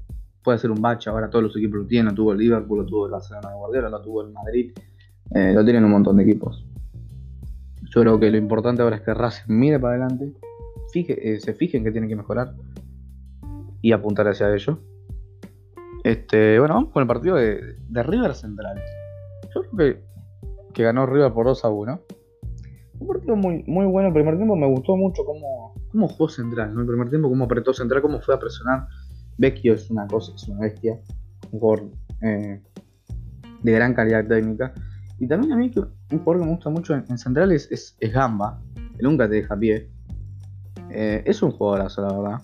puede 0.44 0.58
ser 0.58 0.72
un 0.72 0.82
bache. 0.82 1.10
Ahora 1.10 1.30
todos 1.30 1.44
los 1.44 1.56
equipos 1.58 1.80
lo 1.80 1.86
tienen. 1.86 2.08
Lo 2.08 2.16
tuvo 2.16 2.32
el 2.32 2.40
Liverpool, 2.40 2.80
lo 2.80 2.86
tuvo 2.86 3.06
el 3.06 3.12
Barcelona 3.12 3.50
de 3.50 3.56
Guardiola, 3.56 3.90
lo 3.90 4.02
tuvo 4.02 4.22
el 4.22 4.32
Madrid. 4.32 4.72
Eh, 5.36 5.54
lo 5.54 5.64
tienen 5.64 5.84
un 5.84 5.92
montón 5.92 6.18
de 6.18 6.24
equipos. 6.24 6.66
Yo 7.90 8.02
creo 8.02 8.20
que 8.20 8.32
lo 8.32 8.38
importante 8.38 8.82
ahora 8.82 8.98
es 8.98 9.02
que 9.02 9.14
Racing 9.14 9.54
mire 9.54 9.80
para 9.80 9.96
adelante, 9.96 10.34
fije, 10.92 11.34
eh, 11.34 11.40
se 11.40 11.54
fijen 11.54 11.84
que 11.84 11.92
tiene 11.92 12.08
que 12.08 12.16
mejorar 12.16 12.54
y 13.82 13.92
apuntar 13.92 14.28
hacia 14.28 14.54
ello. 14.54 14.80
Este, 16.04 16.60
bueno, 16.60 16.76
vamos 16.76 16.92
con 16.92 17.02
el 17.02 17.08
partido 17.08 17.36
de, 17.36 17.76
River 17.90 18.34
Central. 18.34 18.80
Yo 19.54 19.64
creo 19.64 19.78
que, 19.78 20.04
que 20.74 20.84
ganó 20.84 21.06
River 21.06 21.34
por 21.34 21.46
2 21.46 21.66
a 21.66 21.70
1. 21.70 22.02
Un 23.00 23.08
partido 23.08 23.36
muy, 23.36 23.64
muy 23.68 23.86
bueno. 23.86 24.08
El 24.08 24.14
primer 24.14 24.38
tiempo 24.38 24.56
me 24.56 24.68
gustó 24.68 24.96
mucho 24.96 25.24
cómo, 25.26 25.67
cómo 25.92 26.08
jugó 26.08 26.30
Central. 26.30 26.74
¿no? 26.74 26.82
El 26.82 26.88
primer 26.88 27.10
tiempo, 27.10 27.30
cómo 27.30 27.46
apretó 27.46 27.74
Central, 27.74 28.02
cómo 28.02 28.20
fue 28.22 28.36
a 28.36 28.40
presionar. 28.40 28.88
Vecchio 29.38 29.74
es 29.74 29.90
una 29.90 30.08
cosa, 30.08 30.34
es 30.36 30.48
una 30.48 30.62
bestia. 30.62 31.00
Un 31.52 31.60
jugador 31.60 31.92
eh, 32.22 32.62
de 33.64 33.72
gran 33.72 33.94
calidad 33.94 34.26
técnica. 34.28 34.74
Y 35.20 35.28
también 35.28 35.54
a 35.54 35.58
mí 35.58 35.72
que 35.72 35.80
un 35.80 36.20
jugador 36.20 36.42
que 36.42 36.46
me 36.46 36.52
gusta 36.52 36.70
mucho 36.70 36.94
en, 36.94 37.18
Central 37.18 37.52
es, 37.52 37.68
es, 37.72 37.96
Gamba. 38.12 38.62
Que 38.76 39.04
nunca 39.04 39.28
te 39.28 39.36
deja 39.36 39.58
pie. 39.58 39.90
Eh, 40.90 41.24
es 41.26 41.42
un 41.42 41.52
jugadorazo, 41.52 42.02
la 42.02 42.14
verdad. 42.14 42.42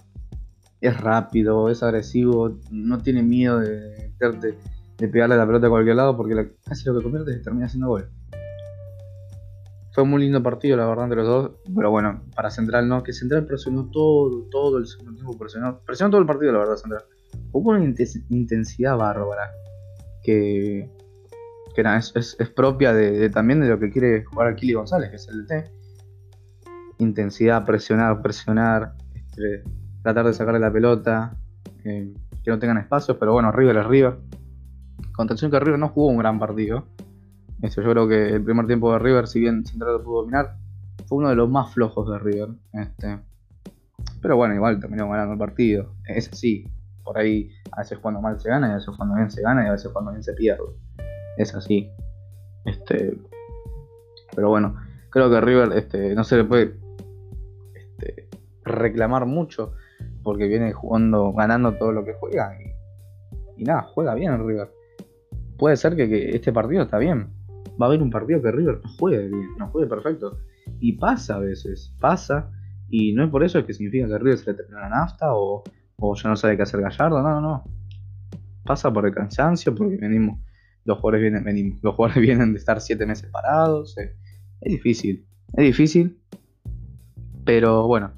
Es 0.82 1.00
rápido, 1.00 1.70
es 1.70 1.82
agresivo, 1.82 2.60
no 2.70 2.98
tiene 2.98 3.24
miedo 3.24 3.60
de, 3.60 4.12
de, 4.20 4.58
de 4.98 5.08
pegarle 5.08 5.38
la 5.38 5.46
pelota 5.46 5.68
a 5.68 5.70
cualquier 5.70 5.96
lado 5.96 6.18
porque 6.18 6.56
casi 6.66 6.86
lo 6.86 6.98
que 6.98 7.04
convierte 7.04 7.38
termina 7.38 7.68
haciendo 7.68 7.88
gol. 7.88 8.10
Fue 9.94 10.04
muy 10.06 10.24
lindo 10.24 10.42
partido, 10.42 10.76
la 10.76 10.88
verdad, 10.88 11.06
entre 11.06 11.18
los 11.18 11.28
dos. 11.28 11.52
Pero 11.76 11.92
bueno, 11.92 12.24
para 12.36 12.50
Central 12.50 12.88
no, 12.90 13.04
que 13.04 13.14
Central 13.14 13.46
presionó 13.46 13.90
todo, 13.92 14.48
todo 14.50 14.78
el 14.80 14.88
segundo 14.88 15.14
tiempo, 15.14 15.38
presionó, 15.38 15.80
presionó 15.86 16.10
todo 16.10 16.22
el 16.22 16.28
partido, 16.28 16.52
la 16.52 16.60
verdad, 16.60 16.76
Central. 16.78 17.04
Hubo 17.52 17.72
una 17.72 17.84
intensidad 18.30 18.98
bárbara 18.98 19.52
que, 20.24 20.90
que 21.76 21.82
es, 22.16 22.36
propia 22.56 22.94
de, 22.94 23.30
también 23.30 23.60
de 23.60 23.68
lo 23.68 23.80
que 23.80 23.92
quiere 23.92 24.24
jugar 24.24 24.48
Aquili 24.48 24.74
González, 24.74 25.12
que 25.12 25.18
es 25.18 25.28
el 25.28 25.46
DT. 25.46 25.72
Intensidad, 26.98 27.64
presionar, 27.64 28.22
presionar, 28.22 28.94
este, 29.14 29.64
tratar 30.02 30.26
de 30.26 30.34
sacarle 30.34 30.60
la 30.60 30.72
pelota, 30.72 31.38
eh, 31.84 32.14
que 32.44 32.52
no 32.52 32.58
tengan 32.58 32.78
espacios, 32.78 33.18
pero 33.20 33.34
bueno, 33.34 33.52
River 33.52 33.78
es 33.78 33.86
River. 33.86 34.18
Contención 35.12 35.52
que 35.52 35.60
River 35.60 35.80
no 35.80 35.90
jugó 35.90 36.08
un 36.08 36.18
gran 36.18 36.40
partido. 36.40 36.88
Esto, 37.64 37.82
yo 37.82 37.92
creo 37.92 38.08
que 38.10 38.28
el 38.28 38.44
primer 38.44 38.68
tiempo 38.68 38.92
de 38.92 39.00
River, 39.00 39.26
si 39.26 39.40
bien 39.40 39.66
Central 39.66 39.94
lo 39.94 40.04
pudo 40.04 40.22
dominar, 40.22 40.58
fue 41.08 41.20
uno 41.20 41.30
de 41.30 41.36
los 41.36 41.50
más 41.50 41.74
flojos 41.74 42.10
de 42.12 42.20
River. 42.20 42.50
Este, 42.74 43.20
pero 44.22 44.36
bueno, 44.36 44.54
igual 44.54 44.82
terminó 44.82 45.10
ganando 45.10 45.34
el 45.34 45.40
partido. 45.40 45.94
Es 46.06 46.30
así. 46.32 46.68
Por 47.06 47.18
ahí 47.18 47.50
a 47.72 47.80
veces 47.80 48.00
cuando 48.00 48.22
mal 48.22 48.40
se 48.40 48.50
gana 48.50 48.68
y 48.68 48.72
a 48.72 48.76
veces 48.76 48.94
cuando 48.98 49.16
bien 49.16 49.32
se 49.32 49.42
gana 49.42 49.64
y 49.64 49.68
a 49.68 49.72
veces 49.72 49.92
cuando 49.94 50.12
bien 50.12 50.24
se 50.24 50.34
pierde. 50.34 50.64
Es 51.38 51.56
así. 51.56 51.90
Este, 52.66 53.18
pero 54.36 54.50
bueno, 54.50 54.76
creo 55.10 55.30
que 55.30 55.40
River 55.40 55.72
este, 55.78 56.16
no 56.16 56.26
se 56.26 56.38
le 56.38 56.44
puede 56.44 56.76
este, 57.76 58.28
reclamar 58.66 59.26
mucho 59.26 59.74
porque 60.22 60.48
viene 60.48 60.74
jugando, 60.74 61.32
ganando 61.32 61.76
todo 61.76 61.94
lo 61.94 62.04
que 62.04 62.14
juega 62.14 62.58
y, 63.58 63.64
nada, 63.64 63.84
juega 63.84 64.16
bien 64.16 64.34
el 64.34 64.46
River. 64.46 64.70
Puede 65.58 65.78
ser 65.78 65.96
que, 65.96 66.32
este 66.36 66.52
partido 66.52 66.84
está 66.84 66.98
bien. 66.98 67.30
Va 67.82 67.86
a 67.86 67.90
haber 67.90 68.02
un 68.02 68.10
partido 68.10 68.42
que 68.42 68.52
River 68.52 68.80
no 68.84 68.90
juegue 68.98 69.28
bien, 69.28 69.50
no 69.58 69.68
juegue 69.70 69.88
perfecto. 69.88 70.38
Y 70.80 70.94
pasa 70.94 71.36
a 71.36 71.40
veces, 71.40 71.94
pasa. 72.00 72.52
Y 72.90 73.14
no 73.14 73.24
es 73.24 73.30
por 73.30 73.44
eso 73.44 73.66
que 73.66 73.74
significa 73.74 74.08
que 74.08 74.18
River 74.18 74.38
se 74.38 74.52
le 74.52 74.58
termina 74.58 74.82
la 74.82 74.90
nafta 74.90 75.34
o, 75.34 75.64
o 75.98 76.16
ya 76.16 76.30
no 76.30 76.36
sabe 76.36 76.56
qué 76.56 76.64
hacer 76.64 76.82
Gallardo. 76.82 77.22
No, 77.22 77.30
no, 77.30 77.42
no. 77.42 77.64
Pasa 78.64 78.92
por 78.94 79.06
el 79.06 79.14
cansancio, 79.14 79.74
porque 79.76 79.98
venimos, 79.98 80.40
los 80.86 81.00
jugadores 81.00 81.22
vienen, 81.22 81.80
los 81.82 81.96
jugadores 81.96 82.22
vienen 82.22 82.54
de 82.54 82.60
estar 82.60 82.80
siete 82.82 83.06
meses 83.06 83.30
parados. 83.32 83.98
Eh. 83.98 84.16
Es 84.62 84.72
difícil, 84.72 85.26
es 85.54 85.66
difícil. 85.66 86.20
Pero 87.46 87.88
bueno, 87.88 88.14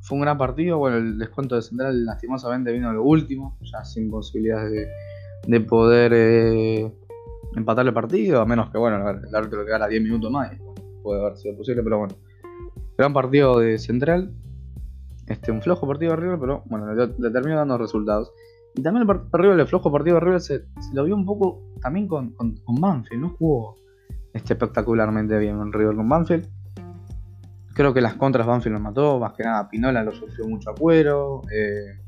fue 0.00 0.16
un 0.16 0.22
gran 0.22 0.38
partido. 0.38 0.78
Bueno, 0.78 0.98
el 0.98 1.18
descuento 1.18 1.56
de 1.56 1.62
Central 1.62 2.04
lastimosamente 2.04 2.72
vino 2.72 2.92
lo 2.92 3.02
último, 3.02 3.58
ya 3.62 3.84
sin 3.84 4.10
posibilidades 4.10 4.88
de, 5.46 5.60
poder 5.60 6.12
eh, 6.14 6.92
empatar 7.56 7.86
el 7.86 7.94
partido, 7.94 8.40
a 8.40 8.46
menos 8.46 8.70
que 8.70 8.78
bueno, 8.78 9.08
el 9.08 9.34
árbitro 9.34 9.64
quedara 9.64 9.88
10 9.88 10.02
minutos 10.02 10.30
más. 10.30 10.52
Puede 11.02 11.20
haber 11.20 11.36
sido 11.36 11.56
posible, 11.56 11.82
pero 11.82 11.98
bueno. 11.98 12.14
Gran 12.96 13.12
partido 13.12 13.58
de 13.58 13.78
Central. 13.78 14.32
Este, 15.26 15.50
un 15.50 15.62
flojo 15.62 15.86
partido 15.86 16.12
de 16.12 16.16
River, 16.16 16.38
pero 16.38 16.62
bueno, 16.66 16.92
le, 16.94 17.30
terminó 17.30 17.56
dando 17.56 17.78
resultados. 17.78 18.32
Y 18.74 18.82
también 18.82 19.08
el 19.08 19.20
River, 19.32 19.58
el 19.58 19.66
flojo 19.66 19.90
partido 19.90 20.16
de 20.16 20.20
River 20.20 20.40
se, 20.40 20.64
lo 20.92 21.04
vio 21.04 21.14
un 21.14 21.24
poco 21.24 21.62
también 21.80 22.08
con, 22.08 22.32
con, 22.32 22.56
Banfield, 22.66 23.22
no 23.22 23.30
jugó 23.30 23.76
este, 24.32 24.54
espectacularmente 24.54 25.38
bien 25.38 25.60
en 25.60 25.72
River 25.72 25.96
con 25.96 26.08
Banfield. 26.08 26.48
Creo 27.72 27.94
que 27.94 28.00
las 28.00 28.14
contras 28.14 28.46
Banfield 28.46 28.74
lo 28.74 28.80
mató, 28.80 29.18
más 29.18 29.32
que 29.32 29.44
nada 29.44 29.68
Pinola 29.68 30.04
lo 30.04 30.12
sufrió 30.12 30.46
mucho 30.46 30.70
a 30.70 30.74
cuero. 30.74 31.42
Eh, 31.52 32.04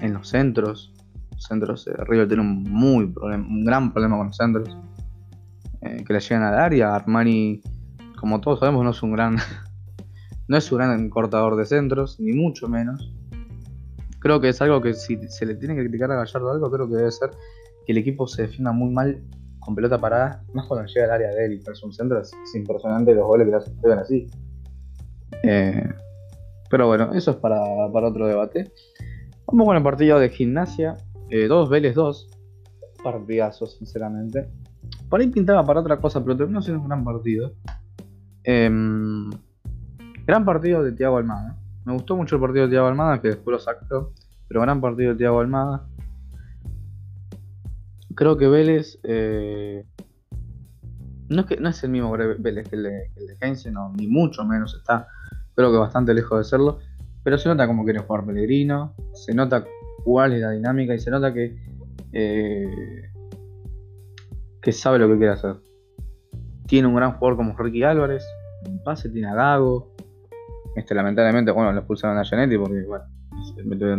en 0.00 0.12
los 0.12 0.28
centros, 0.28 0.92
centros, 1.38 1.86
eh, 1.86 1.94
River 2.06 2.28
tiene 2.28 2.42
un 2.42 2.62
muy 2.64 3.12
un 3.20 3.64
gran 3.64 3.92
problema 3.92 4.16
con 4.16 4.28
los 4.28 4.36
centros. 4.36 4.76
Eh, 5.82 6.04
que 6.04 6.12
le 6.12 6.20
llegan 6.20 6.42
al 6.42 6.58
área. 6.58 6.94
Armani, 6.94 7.60
como 8.18 8.40
todos 8.40 8.60
sabemos, 8.60 8.84
no 8.84 8.90
es 8.90 9.02
un 9.02 9.12
gran. 9.12 9.36
no 10.48 10.56
es 10.56 10.70
un 10.72 10.78
gran 10.78 11.10
cortador 11.10 11.56
de 11.56 11.64
centros, 11.64 12.18
ni 12.18 12.32
mucho 12.32 12.68
menos. 12.68 13.12
Creo 14.18 14.40
que 14.40 14.48
es 14.48 14.60
algo 14.60 14.80
que 14.80 14.94
si 14.94 15.18
se 15.28 15.46
le 15.46 15.54
tiene 15.54 15.74
que 15.74 15.82
criticar 15.82 16.10
a 16.10 16.16
Gallardo 16.16 16.50
algo, 16.50 16.70
creo 16.70 16.88
que 16.88 16.96
debe 16.96 17.12
ser 17.12 17.30
que 17.84 17.92
el 17.92 17.98
equipo 17.98 18.26
se 18.26 18.42
defienda 18.42 18.72
muy 18.72 18.90
mal 18.90 19.22
con 19.60 19.74
pelota 19.74 20.00
parada, 20.00 20.42
más 20.52 20.66
cuando 20.66 20.86
llega 20.86 21.06
al 21.06 21.12
área 21.12 21.28
de 21.30 21.44
él 21.44 21.52
y 21.54 21.70
es 21.70 21.82
un 21.82 21.92
centro, 21.92 22.20
es, 22.20 22.32
impresionante 22.54 23.14
los 23.14 23.26
goles 23.26 23.46
que 23.46 23.50
le 23.50 23.56
hacen 23.56 23.98
así. 23.98 24.26
Eh, 25.42 25.88
pero 26.70 26.86
bueno, 26.86 27.12
eso 27.14 27.32
es 27.32 27.36
para, 27.36 27.60
otro 27.62 28.26
debate. 28.26 28.72
Vamos 29.46 29.66
con 29.66 29.76
el 29.76 29.82
partido 29.82 30.18
de 30.18 30.28
gimnasia. 30.28 30.96
2 31.30 31.66
eh, 31.66 31.70
Vélez 31.70 31.94
2. 31.94 32.28
Partidazo, 33.02 33.66
sinceramente. 33.66 34.48
Por 35.08 35.20
ahí 35.20 35.28
pintaba 35.28 35.64
para 35.64 35.80
otra 35.80 35.98
cosa, 35.98 36.22
pero 36.22 36.36
terminó 36.36 36.62
siendo 36.62 36.82
un 36.82 36.88
gran 36.88 37.04
partido. 37.04 37.52
Em, 38.44 39.30
gran 40.26 40.44
partido 40.44 40.82
de 40.82 40.92
Thiago 40.92 41.18
Almada. 41.18 41.56
Me 41.84 41.92
gustó 41.92 42.16
mucho 42.16 42.36
el 42.36 42.40
partido 42.40 42.64
de 42.64 42.70
Thiago 42.70 42.88
Almada, 42.88 43.20
que 43.20 43.28
después 43.28 43.52
lo 43.52 43.58
sacó. 43.58 44.12
Pero 44.48 44.60
gran 44.60 44.80
partido 44.80 45.12
de 45.12 45.18
Thiago 45.18 45.40
Almada. 45.40 45.86
Creo 48.14 48.36
que 48.36 48.48
Vélez. 48.48 48.98
Eh, 49.02 49.84
no, 51.28 51.40
es 51.40 51.46
que, 51.46 51.56
no 51.56 51.68
es 51.68 51.82
el 51.82 51.90
mismo 51.90 52.12
Vélez 52.12 52.68
que 52.68 52.76
el 52.76 52.82
de, 52.84 53.10
que 53.40 53.70
no, 53.70 53.92
ni 53.94 54.06
mucho 54.06 54.44
menos 54.44 54.74
está 54.74 55.08
creo 55.56 55.72
que 55.72 55.78
bastante 55.78 56.14
lejos 56.14 56.38
de 56.38 56.44
serlo, 56.44 56.78
pero 57.24 57.38
se 57.38 57.48
nota 57.48 57.66
como 57.66 57.84
quiere 57.84 58.00
jugar 58.00 58.24
Pellegrino, 58.24 58.94
se 59.14 59.34
nota 59.34 59.64
cuál 60.06 60.40
la 60.40 60.52
dinámica 60.52 60.94
y 60.94 61.00
se 61.00 61.10
nota 61.10 61.34
que, 61.34 61.56
eh, 62.12 63.10
que 64.62 64.70
sabe 64.70 65.00
lo 65.00 65.08
que 65.08 65.16
quiere 65.16 65.32
hacer. 65.32 65.56
Tiene 66.68 66.86
un 66.86 66.94
gran 66.94 67.14
jugador 67.14 67.36
como 67.36 67.58
Ricky 67.58 67.82
Álvarez, 67.82 68.24
en 68.64 68.80
pase 68.84 69.10
tiene 69.10 69.26
a 69.26 69.34
Gago, 69.34 69.92
este, 70.76 70.94
lamentablemente 70.94 71.50
bueno, 71.50 71.72
le 71.72 71.78
expulsaron 71.78 72.18
a 72.18 72.24
Janetti 72.24 72.56
porque 72.56 72.84
bueno, 72.84 73.04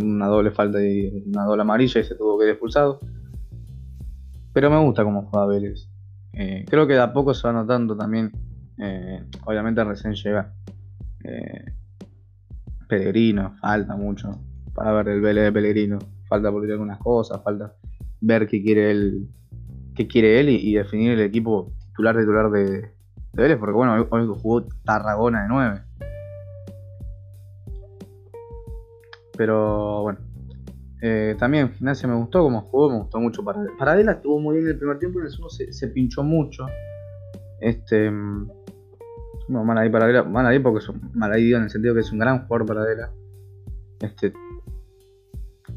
una 0.02 0.26
doble 0.28 0.50
falta 0.50 0.82
y 0.82 1.24
una 1.26 1.44
doble 1.44 1.60
amarilla 1.60 2.00
y 2.00 2.04
se 2.04 2.14
tuvo 2.14 2.38
que 2.38 2.46
ir 2.46 2.50
expulsado. 2.52 3.00
Pero 4.54 4.70
me 4.70 4.80
gusta 4.80 5.04
cómo 5.04 5.26
juega 5.26 5.46
Vélez. 5.46 5.90
Eh, 6.32 6.64
creo 6.66 6.86
que 6.86 6.94
de 6.94 7.02
a 7.02 7.12
poco 7.12 7.34
se 7.34 7.46
va 7.46 7.52
notando 7.52 7.94
también, 7.94 8.32
eh, 8.78 9.26
obviamente 9.44 9.84
recién 9.84 10.14
llega 10.14 10.54
eh, 11.22 11.74
Pellegrino, 12.88 13.56
falta 13.60 13.94
mucho 13.94 14.47
para 14.74 14.92
ver 14.92 15.08
el 15.08 15.20
Vélez 15.20 15.44
de 15.44 15.52
Pellegrino. 15.52 15.98
Falta 16.28 16.50
por 16.50 16.64
algunas 16.70 16.98
cosas, 16.98 17.42
falta 17.42 17.74
ver 18.20 18.46
qué 18.46 18.62
quiere 18.62 18.90
él, 18.90 19.28
qué 19.94 20.06
quiere 20.06 20.40
él 20.40 20.48
y, 20.50 20.74
definir 20.74 21.12
el 21.12 21.20
equipo 21.20 21.72
titular 21.88 22.16
titular 22.16 22.50
de, 22.50 22.90
Vélez, 23.32 23.56
porque 23.58 23.74
bueno, 23.74 23.94
hoy, 23.94 24.26
jugó 24.40 24.64
Tarragona 24.84 25.42
de 25.42 25.48
9. 25.48 25.82
Pero 29.36 30.02
bueno, 30.02 30.18
eh, 31.00 31.36
también 31.38 31.72
Gimnasia 31.72 32.08
me 32.08 32.16
gustó 32.16 32.42
como 32.42 32.62
jugó, 32.62 32.90
me 32.90 32.98
gustó 32.98 33.20
mucho 33.20 33.44
para 33.44 33.64
Paradela 33.78 34.12
estuvo 34.12 34.40
muy 34.40 34.56
bien 34.56 34.66
en 34.66 34.72
el 34.72 34.78
primer 34.78 34.98
tiempo 34.98 35.20
en 35.20 35.26
el 35.26 35.30
segundo 35.30 35.50
se, 35.50 35.72
se 35.72 35.88
pinchó 35.88 36.24
mucho. 36.24 36.66
Este 37.60 38.10
no, 39.48 39.64
Maladí 39.64 39.88
Paradela, 39.88 40.24
Maladí 40.24 40.58
porque 40.58 40.78
es 40.78 40.88
un 40.88 41.10
Maladí 41.14 41.54
en 41.54 41.62
el 41.62 41.70
sentido 41.70 41.94
que 41.94 42.00
es 42.00 42.12
un 42.12 42.18
gran 42.18 42.46
jugador 42.46 42.66
Paradela. 42.66 43.10
Este, 44.00 44.32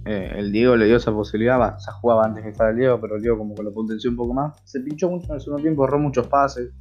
eh, 0.06 0.34
el 0.36 0.52
Diego 0.52 0.76
le 0.76 0.86
dio 0.86 0.98
esa 0.98 1.12
posibilidad, 1.12 1.60
va, 1.60 1.78
ya 1.78 1.92
jugaba 1.92 2.26
antes 2.26 2.44
que 2.44 2.50
estaba 2.50 2.72
el 2.72 2.78
Diego, 2.78 3.00
pero 3.00 3.18
el 3.18 3.22
Diego 3.22 3.38
como 3.38 3.54
que 3.54 3.64
lo 3.64 3.74
potenció 3.74 4.10
un 4.10 4.16
poco 4.16 4.34
más. 4.34 4.60
Se 4.66 4.80
pinchó 4.80 5.10
mucho 5.10 5.28
en 5.30 5.36
el 5.36 5.42
segundo 5.42 5.62
tiempo, 5.62 5.86
erró 5.86 6.00
muchos 6.00 6.28
pases. 6.28 6.72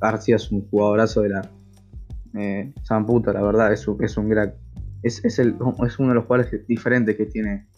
García 0.00 0.36
es 0.36 0.50
un 0.52 0.68
jugadorazo 0.68 1.22
de 1.22 1.28
la 1.30 1.50
eh, 2.34 2.72
Puta, 3.06 3.32
la 3.32 3.42
verdad, 3.42 3.72
es 3.72 3.86
un, 3.88 4.02
es 4.02 4.16
un. 4.16 4.32
Es, 5.02 5.24
es, 5.24 5.38
el, 5.38 5.56
es 5.86 5.98
uno 5.98 6.10
de 6.10 6.14
los 6.14 6.24
jugadores 6.24 6.66
diferentes 6.66 7.16
que 7.16 7.26
tiene, 7.26 7.68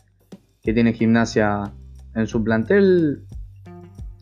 que 0.63 0.73
tiene 0.73 0.93
gimnasia 0.93 1.73
en 2.15 2.27
su 2.27 2.43
plantel. 2.43 3.25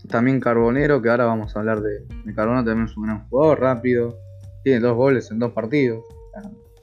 También 0.09 0.39
Carbonero, 0.39 1.01
que 1.01 1.09
ahora 1.09 1.25
vamos 1.25 1.57
a 1.57 1.61
hablar 1.61 1.81
de, 1.81 2.07
Carbonero, 2.35 2.65
también 2.65 2.89
es 2.89 2.97
un 2.97 3.05
gran 3.05 3.29
jugador, 3.29 3.61
rápido. 3.61 4.19
Tiene 4.63 4.81
dos 4.81 4.97
goles 4.97 5.31
en 5.31 5.39
dos 5.39 5.53
partidos. 5.53 6.05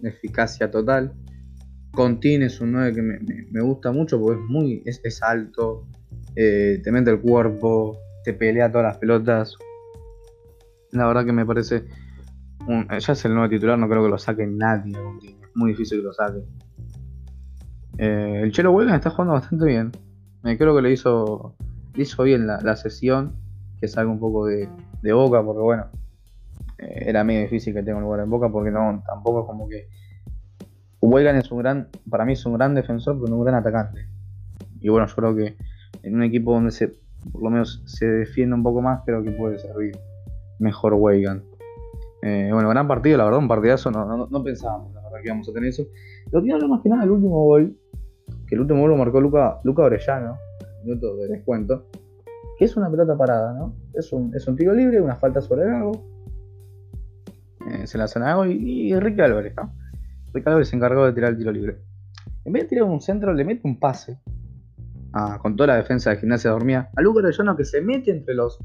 Eficacia 0.03 0.71
total. 0.71 1.13
Contín 1.91 2.43
es 2.43 2.61
un 2.61 2.71
9 2.71 2.93
que 2.93 3.01
me, 3.01 3.61
gusta 3.61 3.91
mucho 3.91 4.19
porque 4.19 4.41
es 4.41 4.49
muy 4.49 4.81
es, 4.85 5.23
alto, 5.23 5.87
eh, 6.35 6.79
te 6.83 6.91
mete 6.91 7.11
el 7.11 7.19
cuerpo, 7.19 7.97
te 8.23 8.33
pelea 8.33 8.71
todas 8.71 8.87
las 8.87 8.97
pelotas. 8.97 9.55
La 10.91 11.07
verdad 11.07 11.25
que 11.25 11.33
me 11.33 11.45
parece. 11.45 11.85
ya 12.67 13.13
es 13.13 13.25
el 13.25 13.33
nuevo 13.33 13.49
titular, 13.49 13.77
no 13.77 13.89
creo 13.89 14.03
que 14.03 14.09
lo 14.09 14.17
saque 14.17 14.47
nadie. 14.47 14.93
Es 14.93 15.55
muy 15.55 15.71
difícil 15.71 15.99
que 15.99 16.03
lo 16.05 16.13
saque. 16.13 16.39
Eh, 17.97 18.41
el 18.43 18.51
Chelo 18.51 18.71
Huelga 18.71 18.95
está 18.95 19.09
jugando 19.09 19.33
bastante 19.33 19.65
bien. 19.65 19.91
Me 20.43 20.57
creo 20.57 20.75
que 20.75 20.81
le 20.81 20.91
hizo 20.91 21.55
hizo 21.95 22.23
bien 22.23 22.47
la, 22.47 22.75
sesión, 22.75 23.35
que 23.79 23.87
salga 23.87 24.11
un 24.11 24.19
poco 24.19 24.45
de, 24.45 24.67
boca, 25.13 25.43
porque 25.43 25.61
bueno, 25.61 25.87
eh, 26.77 27.03
era 27.07 27.23
medio 27.23 27.41
difícil 27.41 27.73
que 27.73 27.83
tenga 27.83 27.97
un 27.97 28.03
lugar 28.03 28.21
en 28.21 28.29
boca, 28.29 28.49
porque 28.49 28.71
no, 28.71 29.03
tampoco 29.05 29.41
es 29.41 29.47
como 29.47 29.67
que. 29.67 29.87
Huelgan 31.01 31.35
es 31.35 31.51
un 31.51 31.59
gran, 31.59 31.87
para 32.09 32.25
mí 32.25 32.33
es 32.33 32.45
un 32.45 32.53
gran 32.53 32.75
defensor, 32.75 33.19
pero 33.19 33.35
un 33.35 33.43
gran 33.43 33.55
atacante. 33.55 34.07
Y 34.79 34.89
bueno, 34.89 35.07
yo 35.07 35.15
creo 35.15 35.35
que 35.35 35.57
en 36.03 36.15
un 36.15 36.23
equipo 36.23 36.53
donde 36.53 36.71
se, 36.71 36.89
por 37.31 37.43
lo 37.43 37.49
menos 37.49 37.81
se 37.85 38.05
defiende 38.05 38.55
un 38.55 38.63
poco 38.63 38.81
más, 38.81 39.01
creo 39.05 39.23
que 39.23 39.31
puede 39.31 39.57
servir 39.57 39.97
mejor 40.59 40.93
Weigan. 40.93 41.43
Eh, 42.21 42.51
bueno, 42.53 42.69
gran 42.69 42.87
partido, 42.87 43.17
la 43.17 43.25
verdad, 43.25 43.39
un 43.39 43.47
partidazo, 43.47 43.89
no, 43.89 44.43
pensábamos, 44.43 44.93
la 44.93 45.01
verdad, 45.01 45.17
que 45.21 45.27
íbamos 45.27 45.49
a 45.49 45.53
tener 45.53 45.69
eso. 45.69 45.83
Lo 46.31 46.43
que 46.43 46.67
más 46.67 46.81
que 46.81 46.89
nada 46.89 47.03
el 47.03 47.09
último 47.09 47.43
gol, 47.45 47.75
que 48.47 48.53
el 48.53 48.61
último 48.61 48.81
gol 48.81 48.91
lo 48.91 48.97
marcó 48.97 49.19
Luca, 49.19 49.59
Luca 49.63 49.83
Orellano, 49.83 50.37
minutos 50.83 51.17
de 51.17 51.27
descuento, 51.29 51.87
que 52.59 52.65
es 52.65 52.77
una 52.77 52.91
pelota 52.91 53.17
parada, 53.17 53.53
¿no? 53.53 53.73
Es 53.95 54.13
un, 54.13 54.35
es 54.35 54.47
un 54.47 54.55
tiro 54.55 54.73
libre, 54.73 55.01
una 55.01 55.15
falta 55.15 55.41
sobre 55.41 55.65
Gago. 55.65 55.91
Eh, 57.71 57.87
se 57.87 57.97
la 57.97 58.03
hacen 58.03 58.21
a 58.21 58.27
Gago 58.27 58.45
y, 58.45 58.51
y 58.51 58.93
Enrique 58.93 59.23
Álvarez, 59.23 59.55
¿no? 59.55 59.73
Enrique 60.33 60.49
Álvarez 60.49 60.69
se 60.69 60.75
encargó 60.75 61.05
de 61.05 61.13
tirar 61.13 61.31
el 61.31 61.37
tiro 61.37 61.51
libre. 61.51 61.77
En 62.45 62.53
vez 62.53 62.63
de 62.63 62.69
tirar 62.69 62.85
un 62.85 63.01
centro, 63.01 63.33
le 63.33 63.45
mete 63.45 63.61
un 63.65 63.79
pase. 63.79 64.19
con 65.41 65.55
toda 65.55 65.67
la 65.67 65.75
defensa 65.75 66.09
de 66.09 66.17
gimnasia 66.17 66.51
dormía. 66.51 66.89
A 66.95 67.01
Luca 67.01 67.19
Orellano 67.19 67.55
que 67.55 67.65
se 67.65 67.81
mete 67.81 68.11
entre 68.11 68.33
los, 68.33 68.59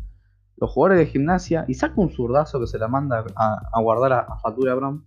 los 0.56 0.70
jugadores 0.70 0.98
de 0.98 1.06
gimnasia 1.06 1.64
y 1.66 1.74
saca 1.74 2.00
un 2.00 2.10
zurdazo 2.10 2.60
que 2.60 2.66
se 2.66 2.78
la 2.78 2.88
manda 2.88 3.24
a, 3.34 3.80
guardar 3.80 4.12
a, 4.12 4.20
a 4.20 4.38
Fatura 4.38 4.74
Brown. 4.74 5.04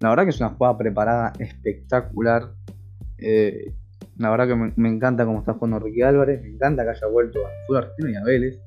La 0.00 0.10
verdad 0.10 0.24
que 0.24 0.30
es 0.30 0.40
una 0.40 0.50
jugada 0.50 0.76
preparada 0.76 1.32
espectacular. 1.38 2.52
Eh, 3.18 3.74
la 4.18 4.30
verdad 4.30 4.48
que 4.48 4.72
me, 4.76 4.88
encanta 4.88 5.24
cómo 5.24 5.38
está 5.38 5.54
jugando 5.54 5.78
Ricky 5.78 6.02
Álvarez. 6.02 6.42
Me 6.42 6.48
encanta 6.48 6.84
que 6.84 6.90
haya 6.90 7.06
vuelto 7.06 7.38
al 7.38 7.52
fútbol 7.66 7.84
argentino 7.84 8.10
y 8.10 8.14
a 8.16 8.24
Vélez. 8.24 8.60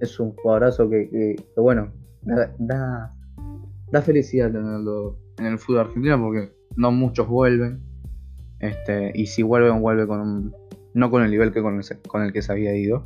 Es 0.00 0.18
un 0.18 0.34
jugadorazo 0.34 0.88
que, 0.90 1.36
bueno, 1.56 1.92
da, 2.22 2.52
da, 2.58 4.02
felicidad 4.02 4.50
tenerlo 4.50 5.18
en 5.38 5.46
el 5.46 5.58
fútbol 5.58 5.80
argentino 5.80 6.20
porque 6.20 6.52
no 6.76 6.92
muchos 6.92 7.28
vuelven. 7.28 7.82
Este, 8.58 9.12
y 9.14 9.26
si 9.26 9.42
vuelven, 9.42 9.80
vuelve 9.80 10.06
con 10.06 10.20
un, 10.20 10.54
no 10.94 11.10
con 11.10 11.22
el 11.24 11.30
nivel 11.30 11.52
que 11.52 11.62
con 11.62 11.80
con 12.06 12.22
el 12.22 12.32
que 12.32 12.42
se 12.42 12.52
había 12.52 12.74
ido. 12.76 13.04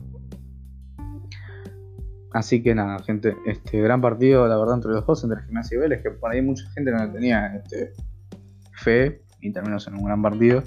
Así 2.37 2.63
que 2.63 2.75
nada, 2.75 2.99
gente, 2.99 3.35
este 3.47 3.81
gran 3.81 4.03
partido, 4.03 4.47
la 4.47 4.59
verdad, 4.59 4.75
entre 4.75 4.91
los 4.91 5.07
dos, 5.07 5.25
entre 5.25 5.43
Gimnasia 5.45 5.77
y 5.77 5.79
Vélez, 5.79 6.03
que 6.03 6.11
por 6.11 6.31
ahí 6.31 6.43
mucha 6.43 6.69
gente 6.73 6.91
no 6.91 7.11
tenía 7.11 7.57
este, 7.57 7.95
fe 8.73 9.23
y 9.41 9.51
terminó 9.53 9.79
en 9.87 9.95
un 9.95 10.05
gran 10.05 10.21
partido. 10.21 10.63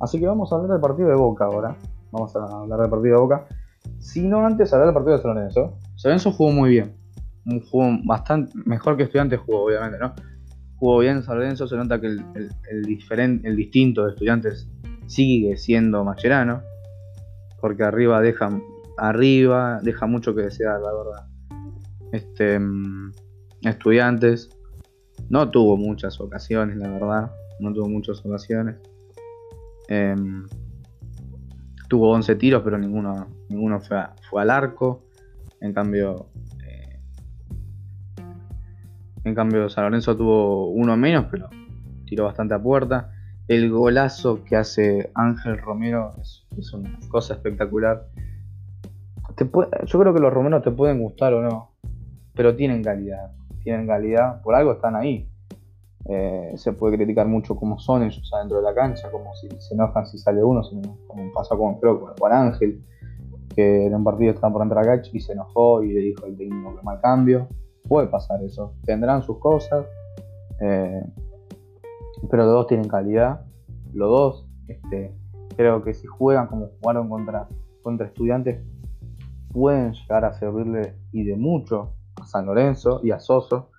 Así 0.00 0.18
que 0.18 0.26
vamos 0.26 0.50
a 0.50 0.56
hablar 0.56 0.70
del 0.72 0.80
partido 0.80 1.10
de 1.10 1.14
Boca 1.14 1.44
ahora. 1.44 1.76
Vamos 2.10 2.34
a 2.36 2.38
hablar 2.42 2.80
del 2.80 2.88
partido 2.88 3.16
de 3.16 3.20
Boca. 3.20 3.46
Si 3.98 4.26
no 4.26 4.46
antes 4.46 4.72
hablar 4.72 4.88
del 4.88 4.94
partido 4.94 5.16
de 5.16 5.22
San 5.22 5.34
Lorenzo. 5.34 5.78
San 5.96 6.10
Lorenzo 6.10 6.32
jugó 6.32 6.52
muy 6.52 6.70
bien. 6.70 6.96
Un 7.44 7.60
juego 7.60 7.98
bastante 8.06 8.52
mejor 8.64 8.96
que 8.96 9.02
Estudiantes 9.02 9.40
jugó, 9.40 9.64
obviamente, 9.64 9.98
¿no? 9.98 10.14
Jugó 10.78 11.00
bien 11.00 11.22
San 11.22 11.56
se 11.56 11.76
nota 11.76 12.00
que 12.00 12.06
el, 12.06 12.24
el, 12.34 13.40
el 13.44 13.56
distinto 13.56 14.04
de 14.04 14.10
Estudiantes 14.10 14.68
sigue 15.06 15.56
siendo 15.56 16.04
Mascherano. 16.04 16.62
Porque 17.60 17.82
arriba 17.82 18.20
dejan 18.20 18.62
arriba, 18.98 19.80
deja 19.82 20.06
mucho 20.06 20.34
que 20.34 20.42
desear, 20.42 20.80
la 20.80 20.92
verdad. 20.92 21.26
Este, 22.12 22.58
mm, 22.58 23.12
estudiantes, 23.62 24.50
no 25.28 25.50
tuvo 25.50 25.76
muchas 25.76 26.20
ocasiones, 26.20 26.76
la 26.76 26.90
verdad, 26.90 27.32
no 27.60 27.72
tuvo 27.72 27.88
muchas 27.88 28.24
ocasiones. 28.24 28.76
Em, 29.88 30.46
tuvo 31.88 32.10
11 32.10 32.34
tiros, 32.36 32.62
pero 32.62 32.76
ninguno, 32.78 33.28
ninguno 33.48 33.80
fue, 33.80 33.98
fue 34.28 34.42
al 34.42 34.50
arco. 34.50 35.04
En 35.60 35.72
cambio, 35.72 36.28
en 39.24 39.34
cambio, 39.34 39.68
San 39.68 39.84
Lorenzo 39.84 40.16
tuvo 40.16 40.68
uno 40.68 40.96
menos, 40.96 41.26
pero 41.30 41.48
tiró 42.06 42.24
bastante 42.24 42.54
a 42.54 42.62
puerta. 42.62 43.12
El 43.46 43.70
golazo 43.70 44.44
que 44.44 44.56
hace 44.56 45.10
Ángel 45.14 45.58
Romero 45.58 46.12
es 46.20 46.72
una 46.72 46.98
cosa 47.10 47.34
espectacular 47.34 48.06
yo 49.86 49.98
creo 49.98 50.14
que 50.14 50.20
los 50.20 50.32
romanos 50.32 50.62
te 50.62 50.70
pueden 50.70 51.00
gustar 51.00 51.34
o 51.34 51.42
no, 51.42 51.70
pero 52.34 52.56
tienen 52.56 52.82
calidad. 52.82 53.32
Tienen 53.62 53.86
calidad, 53.86 54.42
por 54.42 54.54
algo 54.54 54.72
están 54.72 54.96
ahí. 54.96 55.28
Eh, 56.06 56.52
se 56.56 56.72
puede 56.72 56.96
criticar 56.96 57.26
mucho 57.26 57.54
cómo 57.54 57.78
son 57.78 58.02
ellos 58.02 58.30
adentro 58.32 58.58
de 58.58 58.62
la 58.64 58.74
cancha, 58.74 59.10
como 59.10 59.34
si 59.36 59.48
se 59.58 59.74
enojan 59.74 60.06
si 60.06 60.18
sale 60.18 60.42
uno, 60.42 60.62
como 61.06 61.32
pasó 61.32 61.58
con, 61.58 61.78
creo, 61.78 62.00
con 62.00 62.32
Ángel, 62.32 62.82
que 63.54 63.86
en 63.86 63.94
un 63.94 64.04
partido 64.04 64.32
estaba 64.32 64.52
por 64.52 64.62
entrar 64.62 64.84
a 64.84 64.86
cancha 64.86 65.10
y 65.12 65.20
se 65.20 65.32
enojó 65.32 65.82
y 65.82 65.92
le 65.92 66.00
dijo 66.00 66.24
al 66.24 66.36
técnico 66.36 66.76
que 66.76 66.82
mal 66.82 67.00
cambio. 67.00 67.48
Puede 67.86 68.08
pasar 68.08 68.42
eso. 68.42 68.74
Tendrán 68.84 69.22
sus 69.22 69.38
cosas, 69.38 69.86
eh, 70.60 71.02
pero 72.30 72.44
los 72.44 72.52
dos 72.52 72.66
tienen 72.66 72.88
calidad. 72.88 73.42
Los 73.92 74.10
dos, 74.10 74.46
este, 74.66 75.14
creo 75.56 75.82
que 75.82 75.94
si 75.94 76.06
juegan 76.06 76.46
como 76.46 76.68
jugaron 76.80 77.08
contra, 77.08 77.48
contra 77.82 78.06
estudiantes, 78.06 78.62
pueden 79.52 79.92
llegar 79.92 80.24
a 80.24 80.32
servirle 80.34 80.94
y 81.12 81.24
de 81.24 81.36
mucho 81.36 81.94
a 82.20 82.26
San 82.26 82.46
Lorenzo 82.46 83.00
y 83.02 83.10
a 83.10 83.18
Soso. 83.18 83.70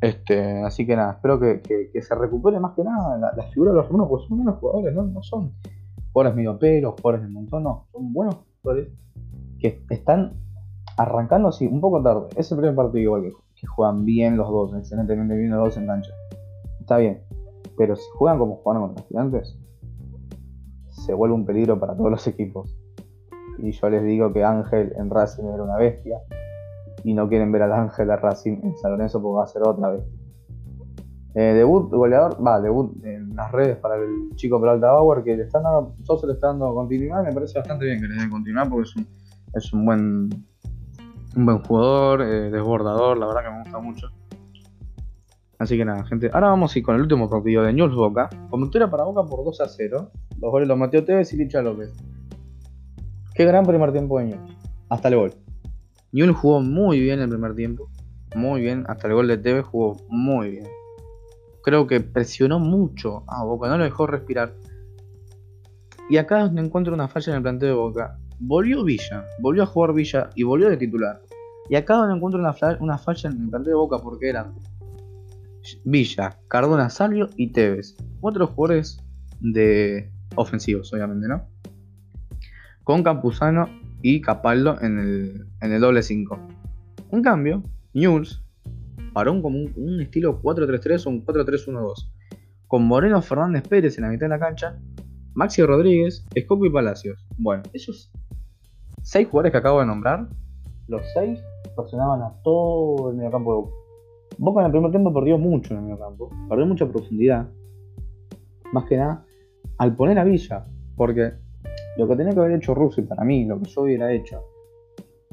Este, 0.00 0.62
así 0.64 0.84
que 0.84 0.96
nada, 0.96 1.12
espero 1.12 1.38
que, 1.38 1.90
se 1.94 2.14
recupere 2.16 2.58
más 2.58 2.74
que 2.74 2.82
nada 2.82 3.32
la, 3.36 3.44
figura 3.44 3.70
de 3.70 3.76
los 3.76 3.86
romanos, 3.86 4.08
porque 4.10 4.26
son 4.26 4.38
buenos 4.38 4.58
jugadores, 4.58 4.94
¿no? 4.94 5.22
son 5.22 5.52
jugadores 6.12 6.36
medio 6.36 6.58
pelos, 6.58 6.94
jugadores 7.00 7.24
de 7.24 7.32
montón, 7.32 7.62
no, 7.62 7.86
son 7.92 8.12
buenos 8.12 8.38
jugadores 8.60 8.88
que 9.60 9.84
están 9.90 10.32
arrancando 10.96 11.48
así, 11.48 11.66
un 11.66 11.80
poco 11.80 12.02
tarde. 12.02 12.28
Es 12.36 12.50
el 12.52 12.58
primer 12.58 12.74
partido 12.74 13.02
igual 13.02 13.22
que, 13.22 13.32
que 13.54 13.66
juegan 13.66 14.04
bien 14.04 14.36
los 14.36 14.48
dos, 14.48 14.74
excelentemente 14.74 15.36
bien 15.36 15.50
los 15.50 15.64
dos 15.64 15.76
en 15.76 15.86
cancha. 15.86 16.12
Está 16.80 16.98
bien, 16.98 17.22
pero 17.76 17.96
si 17.96 18.08
juegan 18.14 18.38
como 18.38 18.56
jugaron 18.56 18.88
contra 18.88 19.04
gigantes, 19.04 19.58
se 20.90 21.14
vuelve 21.14 21.34
un 21.34 21.44
peligro 21.44 21.78
para 21.80 21.96
todos 21.96 22.10
los 22.10 22.26
equipos 22.26 22.76
y 23.58 23.72
yo 23.72 23.90
les 23.90 24.02
digo 24.04 24.32
que 24.32 24.44
Ángel 24.44 24.92
en 24.96 25.10
Racing 25.10 25.44
era 25.44 25.62
una 25.62 25.76
bestia 25.76 26.18
y 27.04 27.14
no 27.14 27.28
quieren 27.28 27.52
ver 27.52 27.62
al 27.62 27.72
Ángel 27.72 28.08
de 28.08 28.16
Racing 28.16 28.60
en 28.62 28.76
San 28.76 28.92
Lorenzo 28.92 29.20
porque 29.20 29.36
va 29.36 29.44
a 29.44 29.46
ser 29.46 29.62
otra 29.62 29.90
bestia. 29.90 30.18
Eh, 31.34 31.54
debut 31.54 31.90
goleador, 31.90 32.36
va, 32.46 32.60
debut 32.60 32.92
en 33.04 33.34
las 33.34 33.50
redes 33.52 33.78
para 33.78 33.96
el 33.96 34.34
chico 34.34 34.60
Peralta 34.60 34.92
Bauer 34.92 35.24
que 35.24 35.36
le 35.36 35.44
están 35.44 35.62
dando, 35.62 35.94
yo 36.02 36.16
se 36.18 36.26
le 36.26 36.34
está 36.34 36.48
dando 36.48 36.74
continuidad, 36.74 37.24
me 37.24 37.32
parece 37.32 37.58
bastante 37.58 37.86
bien 37.86 38.00
que 38.00 38.08
le 38.08 38.16
den 38.16 38.30
continuidad 38.30 38.68
porque 38.68 38.82
es 38.82 38.96
un, 38.96 39.06
es 39.54 39.72
un 39.72 39.86
buen 39.86 40.28
un 41.36 41.46
buen 41.46 41.58
jugador, 41.62 42.22
eh, 42.22 42.50
desbordador, 42.50 43.18
la 43.18 43.26
verdad 43.26 43.42
que 43.44 43.50
me 43.50 43.58
gusta 43.60 43.78
mucho. 43.78 44.10
Así 45.62 45.76
que 45.76 45.84
nada, 45.84 46.04
gente. 46.04 46.28
Ahora 46.32 46.48
vamos 46.48 46.74
a 46.74 46.78
ir 46.78 46.84
con 46.84 46.96
el 46.96 47.02
último 47.02 47.30
partido 47.30 47.62
de 47.62 47.72
News 47.72 47.94
Boca. 47.94 48.28
Comentera 48.50 48.90
para 48.90 49.04
Boca 49.04 49.22
por 49.24 49.44
2 49.44 49.60
a 49.60 49.68
0. 49.68 50.10
Los 50.40 50.50
goles 50.50 50.66
los 50.66 50.76
Mateo 50.76 51.04
Tevez 51.04 51.32
y 51.32 51.36
Licha 51.36 51.62
López. 51.62 51.94
Qué 53.34 53.44
gran 53.44 53.64
primer 53.64 53.92
tiempo 53.92 54.18
de 54.18 54.24
Newell. 54.24 54.56
Hasta 54.88 55.08
el 55.08 55.16
gol. 55.16 55.34
Newell 56.10 56.32
jugó 56.32 56.60
muy 56.60 56.98
bien 56.98 57.20
el 57.20 57.28
primer 57.28 57.54
tiempo. 57.54 57.88
Muy 58.34 58.60
bien. 58.60 58.84
Hasta 58.88 59.06
el 59.06 59.14
gol 59.14 59.28
de 59.28 59.38
Tevez 59.38 59.64
jugó 59.64 59.98
muy 60.08 60.50
bien. 60.50 60.66
Creo 61.62 61.86
que 61.86 62.00
presionó 62.00 62.58
mucho 62.58 63.22
a 63.28 63.44
Boca. 63.44 63.68
No 63.68 63.78
lo 63.78 63.84
dejó 63.84 64.08
respirar. 64.08 64.56
Y 66.10 66.16
acá 66.16 66.40
donde 66.40 66.60
encuentro 66.60 66.92
una 66.92 67.06
falla 67.06 67.30
en 67.30 67.36
el 67.36 67.42
planteo 67.42 67.68
de 67.68 67.74
Boca. 67.76 68.18
Volvió 68.38 68.84
Villa. 68.84 69.26
Volvió 69.40 69.62
a 69.62 69.66
jugar 69.66 69.94
Villa 69.94 70.30
y 70.34 70.42
volvió 70.42 70.68
de 70.68 70.76
titular. 70.76 71.20
Y 71.68 71.76
acá 71.76 71.94
donde 71.94 72.16
encuentro 72.16 72.40
una, 72.40 72.98
falla 72.98 73.30
en 73.30 73.42
el 73.42 73.50
planteo 73.50 73.72
de 73.72 73.76
Boca 73.76 73.98
porque 73.98 74.28
eran 74.28 74.54
Villa, 75.84 76.38
Cardona, 76.48 76.90
Salvio 76.90 77.28
y 77.36 77.52
Tevez. 77.52 77.96
Cuatro 78.20 78.46
jugadores 78.46 79.02
de 79.40 80.10
ofensivos, 80.34 80.92
obviamente, 80.92 81.28
¿no? 81.28 81.46
con 82.84 83.02
Campuzano 83.02 83.68
y 84.02 84.20
Capaldo 84.20 84.78
en 84.80 84.98
el, 84.98 85.46
en 85.60 85.72
el 85.72 85.80
doble 85.80 86.02
5. 86.02 86.38
En 87.12 87.22
cambio, 87.22 87.62
News 87.94 88.42
paró 89.12 89.40
como 89.40 89.58
un, 89.58 90.00
estilo 90.00 90.40
4-3-3 90.42 91.06
o 91.06 91.10
un 91.10 91.24
4-3-1-2, 91.26 92.08
con 92.66 92.84
Moreno 92.84 93.20
Fernández 93.22 93.68
Pérez 93.68 93.98
en 93.98 94.04
la 94.04 94.10
mitad 94.10 94.26
de 94.26 94.30
la 94.30 94.38
cancha, 94.38 94.78
Maxi 95.34 95.62
Rodríguez, 95.62 96.26
Escopo 96.34 96.66
y 96.66 96.70
Palacios. 96.70 97.26
Bueno, 97.38 97.62
esos 97.72 98.10
seis 99.02 99.26
jugadores 99.28 99.52
que 99.52 99.58
acabo 99.58 99.80
de 99.80 99.86
nombrar, 99.86 100.28
los 100.88 101.02
seis 101.14 101.40
presionaban 101.76 102.22
a 102.22 102.32
todo 102.42 103.10
el 103.10 103.16
mediocampo 103.16 103.50
de 103.50 103.56
Boca. 103.60 103.74
Boca 104.38 104.60
en 104.60 104.66
el 104.66 104.72
primer 104.72 104.90
tiempo 104.90 105.12
perdió 105.12 105.38
mucho 105.38 105.74
en 105.74 105.80
el 105.80 105.84
mediocampo, 105.84 106.30
perdió 106.48 106.66
mucha 106.66 106.86
profundidad. 106.86 107.48
Más 108.72 108.84
que 108.84 108.96
nada, 108.96 109.24
al 109.78 109.94
poner 109.96 110.18
a 110.18 110.24
Villa, 110.24 110.64
porque 110.96 111.32
lo 111.96 112.08
que 112.08 112.16
tenía 112.16 112.32
que 112.32 112.40
haber 112.40 112.52
hecho 112.52 112.74
Russo, 112.74 113.00
y 113.00 113.04
para 113.04 113.24
mí, 113.24 113.44
lo 113.44 113.60
que 113.60 113.68
yo 113.68 113.82
hubiera 113.82 114.12
hecho, 114.12 114.42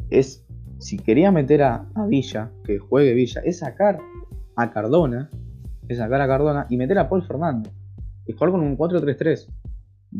es, 0.09 0.45
si 0.79 0.97
quería 0.97 1.31
meter 1.31 1.63
a, 1.63 1.87
Villa, 2.07 2.51
que 2.63 2.79
juegue 2.79 3.13
Villa, 3.13 3.41
es 3.45 3.59
sacar 3.59 3.99
a 4.55 4.71
Cardona, 4.71 5.29
es 5.87 5.97
sacar 5.97 6.21
a 6.21 6.27
Cardona 6.27 6.67
y 6.69 6.77
meter 6.77 6.99
a 6.99 7.07
Paul 7.09 7.23
Fernández. 7.23 7.73
Y 8.25 8.33
jugar 8.33 8.51
con 8.51 8.61
un 8.61 8.77
4-3-3. 8.77 9.47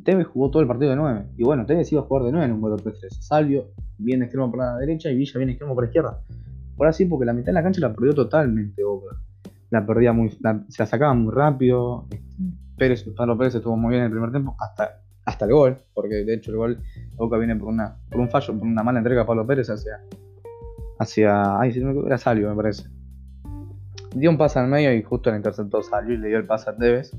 Tevez 0.04 0.28
jugó 0.28 0.52
todo 0.52 0.62
el 0.62 0.68
partido 0.68 0.92
de 0.92 0.98
9. 0.98 1.26
Y 1.38 1.44
bueno, 1.44 1.66
Tevez 1.66 1.92
iba 1.92 2.02
a 2.02 2.06
jugar 2.06 2.24
de 2.24 2.32
9 2.32 2.46
en 2.46 2.52
un 2.54 2.62
4-3-3. 2.62 3.10
Salvio 3.20 3.72
viene 3.98 4.26
extremo 4.26 4.50
por 4.50 4.60
la 4.60 4.78
derecha 4.78 5.10
y 5.10 5.16
Villa 5.16 5.34
viene 5.38 5.54
extremo 5.54 5.74
por 5.74 5.84
la 5.84 5.88
izquierda. 5.88 6.22
Ahora 6.78 6.94
sí, 6.94 7.06
porque 7.06 7.26
la 7.26 7.34
mitad 7.34 7.48
de 7.48 7.54
la 7.54 7.64
cancha 7.64 7.82
la 7.82 7.94
perdió 7.94 8.14
totalmente 8.14 8.84
Boca. 8.84 9.18
La 9.70 9.86
perdía 9.86 10.14
muy. 10.14 10.30
se 10.30 10.40
la 10.44 10.86
sacaba 10.86 11.14
muy 11.14 11.34
rápido. 11.34 12.08
Pérez, 12.78 13.04
Pablo 13.16 13.38
Pérez 13.38 13.56
estuvo 13.56 13.76
muy 13.76 13.92
bien 13.92 14.02
en 14.02 14.06
el 14.06 14.12
primer 14.12 14.32
tiempo. 14.32 14.56
Hasta 14.60 15.02
hasta 15.30 15.46
el 15.46 15.52
gol, 15.52 15.78
porque 15.94 16.16
de 16.26 16.34
hecho 16.34 16.52
el 16.52 16.58
gol 16.58 16.80
Boca 17.16 17.38
viene 17.38 17.56
por 17.56 17.70
una 17.70 17.98
por 18.10 18.20
un 18.20 18.30
fallo, 18.30 18.58
por 18.58 18.68
una 18.68 18.84
mala 18.84 19.00
entrega 19.00 19.22
a 19.22 19.26
Pablo 19.26 19.46
Pérez 19.46 19.70
hacia 19.70 20.02
hacia 20.98 21.60
ay 21.60 21.72
si 21.72 21.80
no 21.80 21.94
me 21.94 22.08
era 22.08 22.18
Salio 22.18 22.50
me 22.50 22.56
parece. 22.56 22.90
Dio 24.16 24.32
un 24.32 24.38
pase 24.38 24.58
al 24.58 24.68
medio 24.68 24.92
y 24.92 25.04
justo 25.04 25.30
le 25.30 25.38
interceptó 25.38 25.84
Salio 25.84 26.16
y 26.16 26.18
le 26.18 26.30
dio 26.30 26.38
el 26.38 26.46
pase 26.46 26.70
a 26.72 26.76
Tevez. 26.76 27.12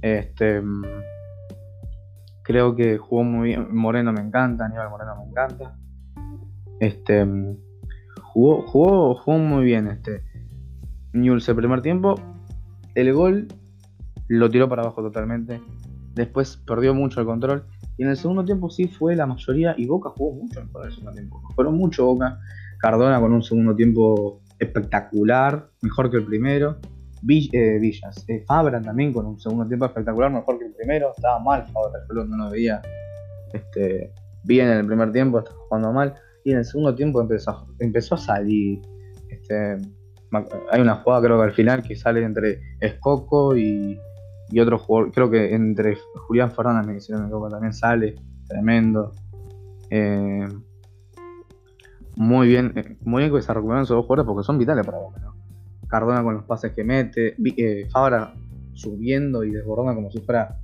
Este 0.00 0.62
creo 2.44 2.76
que 2.76 2.98
jugó 2.98 3.24
muy 3.24 3.48
bien, 3.48 3.74
Moreno 3.74 4.12
me 4.12 4.20
encanta, 4.20 4.66
Aníbal 4.66 4.90
Moreno 4.90 5.16
me 5.16 5.30
encanta. 5.30 5.76
Este 6.78 7.26
jugó 8.22 8.62
jugó 8.62 9.14
jugó 9.16 9.38
muy 9.38 9.64
bien 9.64 9.88
este 9.88 10.22
Newell's 11.12 11.48
el 11.48 11.56
primer 11.56 11.82
tiempo. 11.82 12.14
El 12.94 13.12
gol 13.12 13.48
lo 14.28 14.48
tiró 14.48 14.68
para 14.68 14.82
abajo 14.82 15.02
totalmente 15.02 15.60
Después 16.14 16.56
perdió 16.56 16.94
mucho 16.94 17.20
el 17.20 17.26
control. 17.26 17.64
Y 17.96 18.02
en 18.02 18.10
el 18.10 18.16
segundo 18.16 18.44
tiempo 18.44 18.70
sí 18.70 18.86
fue 18.86 19.14
la 19.14 19.26
mayoría, 19.26 19.74
y 19.76 19.86
Boca 19.86 20.10
jugó 20.10 20.42
mucho 20.42 20.64
mejor 20.64 20.82
en 20.82 20.88
el 20.88 20.92
segundo 20.92 21.12
tiempo. 21.12 21.42
Mejoró 21.48 21.72
mucho 21.72 22.06
Boca. 22.06 22.40
Cardona 22.78 23.20
con 23.20 23.32
un 23.32 23.42
segundo 23.42 23.74
tiempo 23.74 24.42
espectacular, 24.58 25.70
mejor 25.82 26.10
que 26.10 26.18
el 26.18 26.24
primero. 26.24 26.78
Eh, 27.26 27.78
Villas, 27.78 28.24
eh, 28.28 28.44
Fabra 28.46 28.80
también 28.82 29.12
con 29.12 29.24
un 29.24 29.40
segundo 29.40 29.66
tiempo 29.66 29.86
espectacular, 29.86 30.30
mejor 30.30 30.58
que 30.58 30.66
el 30.66 30.74
primero. 30.74 31.12
Estaba 31.16 31.38
mal 31.38 31.66
Fabra, 31.66 32.00
yo 32.14 32.24
no 32.24 32.44
lo 32.44 32.50
veía 32.50 32.82
este, 33.52 34.12
bien 34.42 34.68
en 34.68 34.78
el 34.78 34.86
primer 34.86 35.12
tiempo, 35.12 35.38
estaba 35.38 35.56
jugando 35.68 35.92
mal. 35.92 36.14
Y 36.44 36.52
en 36.52 36.58
el 36.58 36.64
segundo 36.64 36.94
tiempo 36.94 37.20
empezó, 37.22 38.14
a 38.14 38.18
salir. 38.18 38.80
Este, 39.28 39.78
hay 40.70 40.80
una 40.80 40.96
jugada 40.96 41.22
creo 41.22 41.38
que 41.38 41.44
al 41.44 41.52
final 41.52 41.82
que 41.82 41.96
sale 41.96 42.22
entre 42.22 42.60
Escoco 42.80 43.56
y, 43.56 43.98
otro 44.60 44.78
jugador, 44.78 45.12
creo 45.12 45.30
que 45.30 45.54
entre 45.54 45.96
Julián 46.26 46.52
Fernández, 46.52 46.86
me 46.86 46.96
hicieron 46.96 47.50
también 47.50 47.72
sale, 47.72 48.16
tremendo. 48.46 49.12
Eh, 49.90 50.46
muy 52.16 52.48
bien, 52.48 52.72
eh, 52.76 52.96
muy 53.02 53.22
bien 53.22 53.34
que 53.34 53.42
se 53.42 53.52
recuperaron 53.52 53.84
esos 53.84 53.96
dos 53.96 54.06
jugadores 54.06 54.26
porque 54.26 54.44
son 54.44 54.58
vitales 54.58 54.84
para 54.84 54.98
Boca, 54.98 55.20
¿no? 55.20 55.33
Cardona 55.88 56.22
con 56.22 56.34
los 56.34 56.44
pases 56.44 56.72
que 56.72 56.84
mete, 56.84 57.36
eh, 57.56 57.88
Fabra 57.90 58.34
subiendo 58.72 59.44
y 59.44 59.50
desbordando 59.50 59.94
como 59.94 60.10
si 60.10 60.20
fuera 60.20 60.58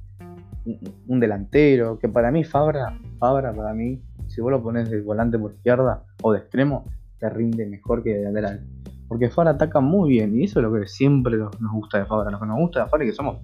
un, 1.06 1.20
delantero, 1.20 1.98
que 1.98 2.08
para 2.08 2.30
mí 2.30 2.44
Fabra, 2.44 2.98
Fabra 3.18 3.52
para 3.52 3.72
mí, 3.72 4.02
si 4.28 4.40
vos 4.40 4.50
lo 4.50 4.62
pones 4.62 4.90
de 4.90 5.00
volante 5.00 5.38
por 5.38 5.52
izquierda 5.52 6.04
o 6.22 6.32
de 6.32 6.40
extremo, 6.40 6.84
te 7.18 7.28
rinde 7.30 7.66
mejor 7.66 8.02
que 8.02 8.16
de 8.16 8.24
lateral. 8.24 8.66
Porque 9.08 9.28
Fabra 9.28 9.52
ataca 9.52 9.80
muy 9.80 10.10
bien 10.10 10.38
y 10.38 10.44
eso 10.44 10.60
es 10.60 10.64
lo 10.64 10.72
que 10.72 10.86
siempre 10.86 11.36
nos 11.36 11.72
gusta 11.72 11.98
de 11.98 12.06
Fabra. 12.06 12.30
Lo 12.30 12.38
que 12.38 12.46
nos 12.46 12.58
gusta 12.58 12.84
de 12.84 12.90
Fabra 12.90 13.04
y 13.04 13.08
que 13.08 13.14
somos 13.14 13.38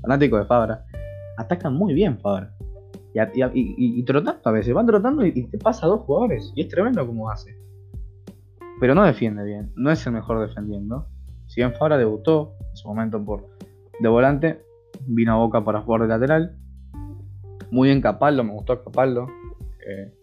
fanáticos 0.00 0.40
de 0.40 0.46
Fabra, 0.46 0.84
atacan 1.36 1.74
muy 1.74 1.94
bien 1.94 2.18
Fabra. 2.20 2.52
Y, 3.52 4.02
trotando 4.04 4.40
a 4.44 4.52
veces, 4.52 4.72
van 4.74 4.86
trotando 4.86 5.26
y, 5.26 5.48
te 5.48 5.58
pasa 5.58 5.86
a 5.86 5.88
dos 5.88 6.02
jugadores. 6.02 6.52
Y 6.54 6.62
es 6.62 6.68
tremendo 6.68 7.04
como 7.06 7.30
hace. 7.30 7.56
Pero 8.80 8.94
no 8.94 9.02
defiende 9.02 9.44
bien, 9.44 9.72
no 9.74 9.90
es 9.90 10.06
el 10.06 10.12
mejor 10.12 10.46
defendiendo. 10.46 11.08
Si 11.48 11.60
bien 11.60 11.74
Fabra 11.74 11.98
debutó 11.98 12.54
en 12.70 12.76
su 12.76 12.86
momento 12.86 13.24
por 13.24 13.48
de 14.00 14.08
volante, 14.08 14.62
vino 15.06 15.32
a 15.32 15.36
Boca 15.36 15.64
para 15.64 15.80
jugar 15.80 16.02
de 16.02 16.08
lateral. 16.08 16.56
Muy 17.70 17.88
bien 17.88 18.00
Capaldo, 18.00 18.44
me 18.44 18.52
gustó 18.52 18.84
Capaldo. 18.84 19.26
Eh, 19.86 20.14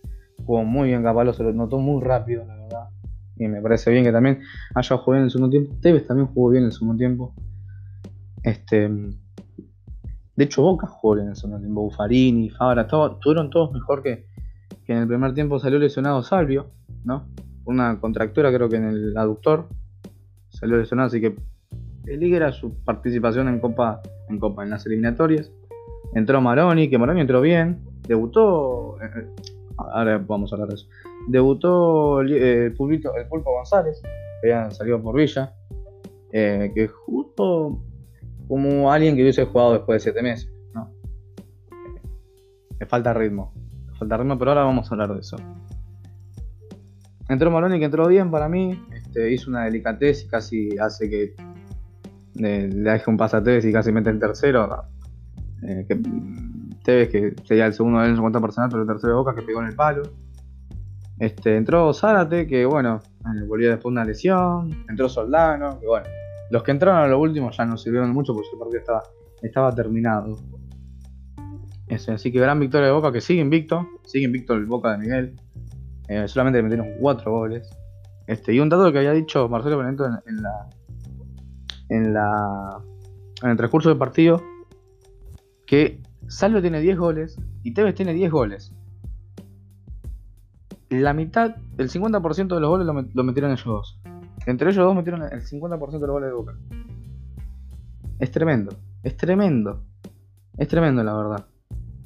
jugó 0.45 0.63
muy 0.63 0.89
bien 0.89 1.03
Capaldo, 1.03 1.33
se 1.33 1.43
lo 1.43 1.51
notó 1.51 1.79
muy 1.79 2.01
rápido, 2.01 2.45
la 2.45 2.55
verdad. 2.55 2.89
Y 3.37 3.47
me 3.47 3.61
parece 3.61 3.91
bien 3.91 4.05
que 4.05 4.11
también 4.11 4.41
haya 4.73 4.97
jugado 4.97 5.19
en 5.19 5.25
el 5.25 5.31
segundo 5.31 5.49
tiempo. 5.49 5.75
Tevez 5.81 6.07
también 6.07 6.27
jugó 6.27 6.51
bien 6.51 6.63
en 6.63 6.67
el 6.67 6.71
segundo 6.71 6.97
tiempo. 6.97 7.33
Este, 8.43 8.87
de 8.87 10.43
hecho, 10.43 10.61
Boca 10.61 10.87
jugó 10.87 11.17
en 11.17 11.29
el 11.29 11.35
segundo 11.35 11.59
tiempo. 11.59 11.81
Buffarini, 11.81 12.49
Fabra, 12.49 12.87
todo, 12.87 13.17
tuvieron 13.17 13.49
todos 13.49 13.71
mejor 13.71 14.03
que, 14.03 14.27
en 14.87 14.97
el 14.97 15.07
primer 15.07 15.33
tiempo 15.33 15.59
salió 15.59 15.79
lesionado 15.79 16.21
Salvio, 16.21 16.71
¿no? 17.03 17.27
Una 17.65 17.99
contractura 17.99 18.53
creo 18.53 18.69
que 18.69 18.75
en 18.75 18.85
el 18.85 19.17
aductor. 19.17 19.67
Salió 20.55 20.77
lesionado, 20.77 21.07
así 21.07 21.19
que 21.19 21.35
era 22.05 22.51
su 22.53 22.73
participación 22.83 23.49
en 23.49 23.59
Copa, 23.59 24.01
en 24.29 24.39
Copa, 24.39 24.63
en 24.63 24.69
las 24.69 24.85
eliminatorias. 24.85 25.51
Entró 26.13 26.39
Maroni, 26.39 26.89
que 26.89 26.97
Maroni 26.97 27.21
entró 27.21 27.41
bien. 27.41 27.81
Debutó. 28.07 28.97
Eh, 29.01 29.09
eh, 29.17 29.27
ahora 29.77 30.17
vamos 30.17 30.51
a 30.51 30.55
hablar 30.55 30.69
de 30.69 30.75
eso. 30.75 30.87
Debutó 31.27 32.21
eh, 32.21 32.67
el, 32.67 32.73
Pulpo, 32.73 33.15
el 33.15 33.27
Pulpo 33.27 33.51
González, 33.51 34.01
que 34.41 34.49
ya 34.49 34.71
salió 34.71 35.01
por 35.01 35.15
Villa. 35.15 35.53
que 36.31 36.89
justo 37.05 37.81
como 38.47 38.91
alguien 38.91 39.15
que 39.15 39.23
hubiese 39.23 39.45
jugado 39.45 39.73
después 39.73 40.03
de 40.03 40.11
7 40.11 40.23
meses. 40.23 40.49
¿no? 40.73 40.89
Le 42.79 42.85
falta 42.85 43.13
ritmo. 43.13 43.53
Le 43.91 43.97
falta 43.97 44.17
ritmo, 44.17 44.39
pero 44.39 44.51
ahora 44.51 44.63
vamos 44.63 44.89
a 44.89 44.95
hablar 44.95 45.13
de 45.13 45.19
eso. 45.19 45.35
Entró 47.27 47.51
Maroni 47.51 47.79
que 47.79 47.85
entró 47.85 48.07
bien 48.07 48.31
para 48.31 48.47
mí. 48.47 48.79
Este, 49.15 49.31
hizo 49.31 49.49
una 49.49 49.63
delicatez 49.63 50.25
y 50.25 50.27
casi 50.27 50.77
hace 50.77 51.09
que 51.09 51.35
le, 52.33 52.67
deje 52.67 53.09
un 53.09 53.15
pasatez 53.15 53.63
y 53.63 53.71
casi 53.71 53.93
mete 53.93 54.09
el 54.09 54.19
tercero. 54.19 54.83
Eh, 55.63 55.85
que, 55.87 56.01
Tevez, 56.83 57.09
que 57.09 57.33
sería 57.45 57.65
el 57.65 57.73
segundo 57.73 57.99
de 57.99 58.05
él 58.05 58.09
en 58.11 58.17
su 58.17 58.21
cuenta 58.21 58.41
personal, 58.41 58.69
pero 58.69 58.81
el 58.81 58.87
tercero 58.87 59.13
de 59.13 59.17
Boca 59.19 59.33
que 59.33 59.41
pegó 59.41 59.61
en 59.61 59.67
el 59.67 59.75
palo. 59.75 60.03
Este, 61.17 61.55
entró 61.55 61.93
Zárate, 61.93 62.45
que 62.45 62.65
bueno, 62.65 62.99
eh, 63.21 63.45
volvió 63.47 63.69
después 63.69 63.83
de 63.83 64.01
una 64.01 64.03
lesión. 64.03 64.85
Entró 64.89 65.07
Soldano, 65.07 65.79
que 65.79 65.87
bueno, 65.87 66.07
los 66.51 66.61
que 66.63 66.71
entraron 66.71 67.01
a 67.01 67.07
lo 67.07 67.17
último 67.17 67.51
ya 67.51 67.65
no 67.65 67.77
sirvieron 67.77 68.11
mucho 68.11 68.33
porque 68.33 68.49
el 68.51 68.59
partido 68.59 68.79
estaba, 68.79 69.03
estaba 69.41 69.73
terminado. 69.73 70.35
así 71.89 72.31
que 72.33 72.39
gran 72.39 72.59
victoria 72.59 72.87
de 72.87 72.93
Boca 72.93 73.13
que 73.13 73.21
sigue 73.21 73.39
invicto. 73.39 73.87
Sigue 74.03 74.25
invicto 74.25 74.55
el 74.55 74.65
Boca 74.65 74.91
de 74.91 74.97
Miguel. 74.97 75.39
Eh, 76.09 76.27
solamente 76.27 76.57
le 76.59 76.63
metieron 76.63 76.99
4 76.99 77.31
goles. 77.31 77.69
Este, 78.27 78.53
y 78.53 78.59
un 78.59 78.69
dato 78.69 78.91
que 78.91 78.99
había 78.99 79.11
dicho 79.11 79.47
Marcelo 79.49 79.77
Benedetto 79.77 80.05
en, 80.05 80.41
la. 80.41 80.69
En 81.89 82.13
la. 82.13 82.81
En 83.43 83.49
el 83.49 83.57
transcurso 83.57 83.89
del 83.89 83.97
partido. 83.97 84.41
Que 85.65 86.01
Salvo 86.27 86.61
tiene 86.61 86.79
10 86.79 86.97
goles 86.97 87.39
y 87.63 87.73
Tevez 87.73 87.95
tiene 87.95 88.13
10 88.13 88.31
goles. 88.31 88.71
La 90.89 91.13
mitad, 91.13 91.55
el 91.77 91.89
50% 91.89 92.53
de 92.53 92.59
los 92.61 92.69
goles 92.69 92.87
lo 93.13 93.23
metieron 93.23 93.51
ellos 93.51 93.65
dos. 93.65 93.99
Entre 94.45 94.69
ellos 94.69 94.85
dos 94.85 94.95
metieron 94.95 95.23
el 95.23 95.41
50% 95.41 95.91
de 95.91 95.99
los 95.99 96.09
goles 96.09 96.29
de 96.29 96.35
Boca. 96.35 96.55
Es 98.19 98.31
tremendo, 98.31 98.75
es 99.03 99.17
tremendo. 99.17 99.83
Es 100.57 100.67
tremendo, 100.67 101.03
la 101.03 101.13
verdad. 101.13 101.45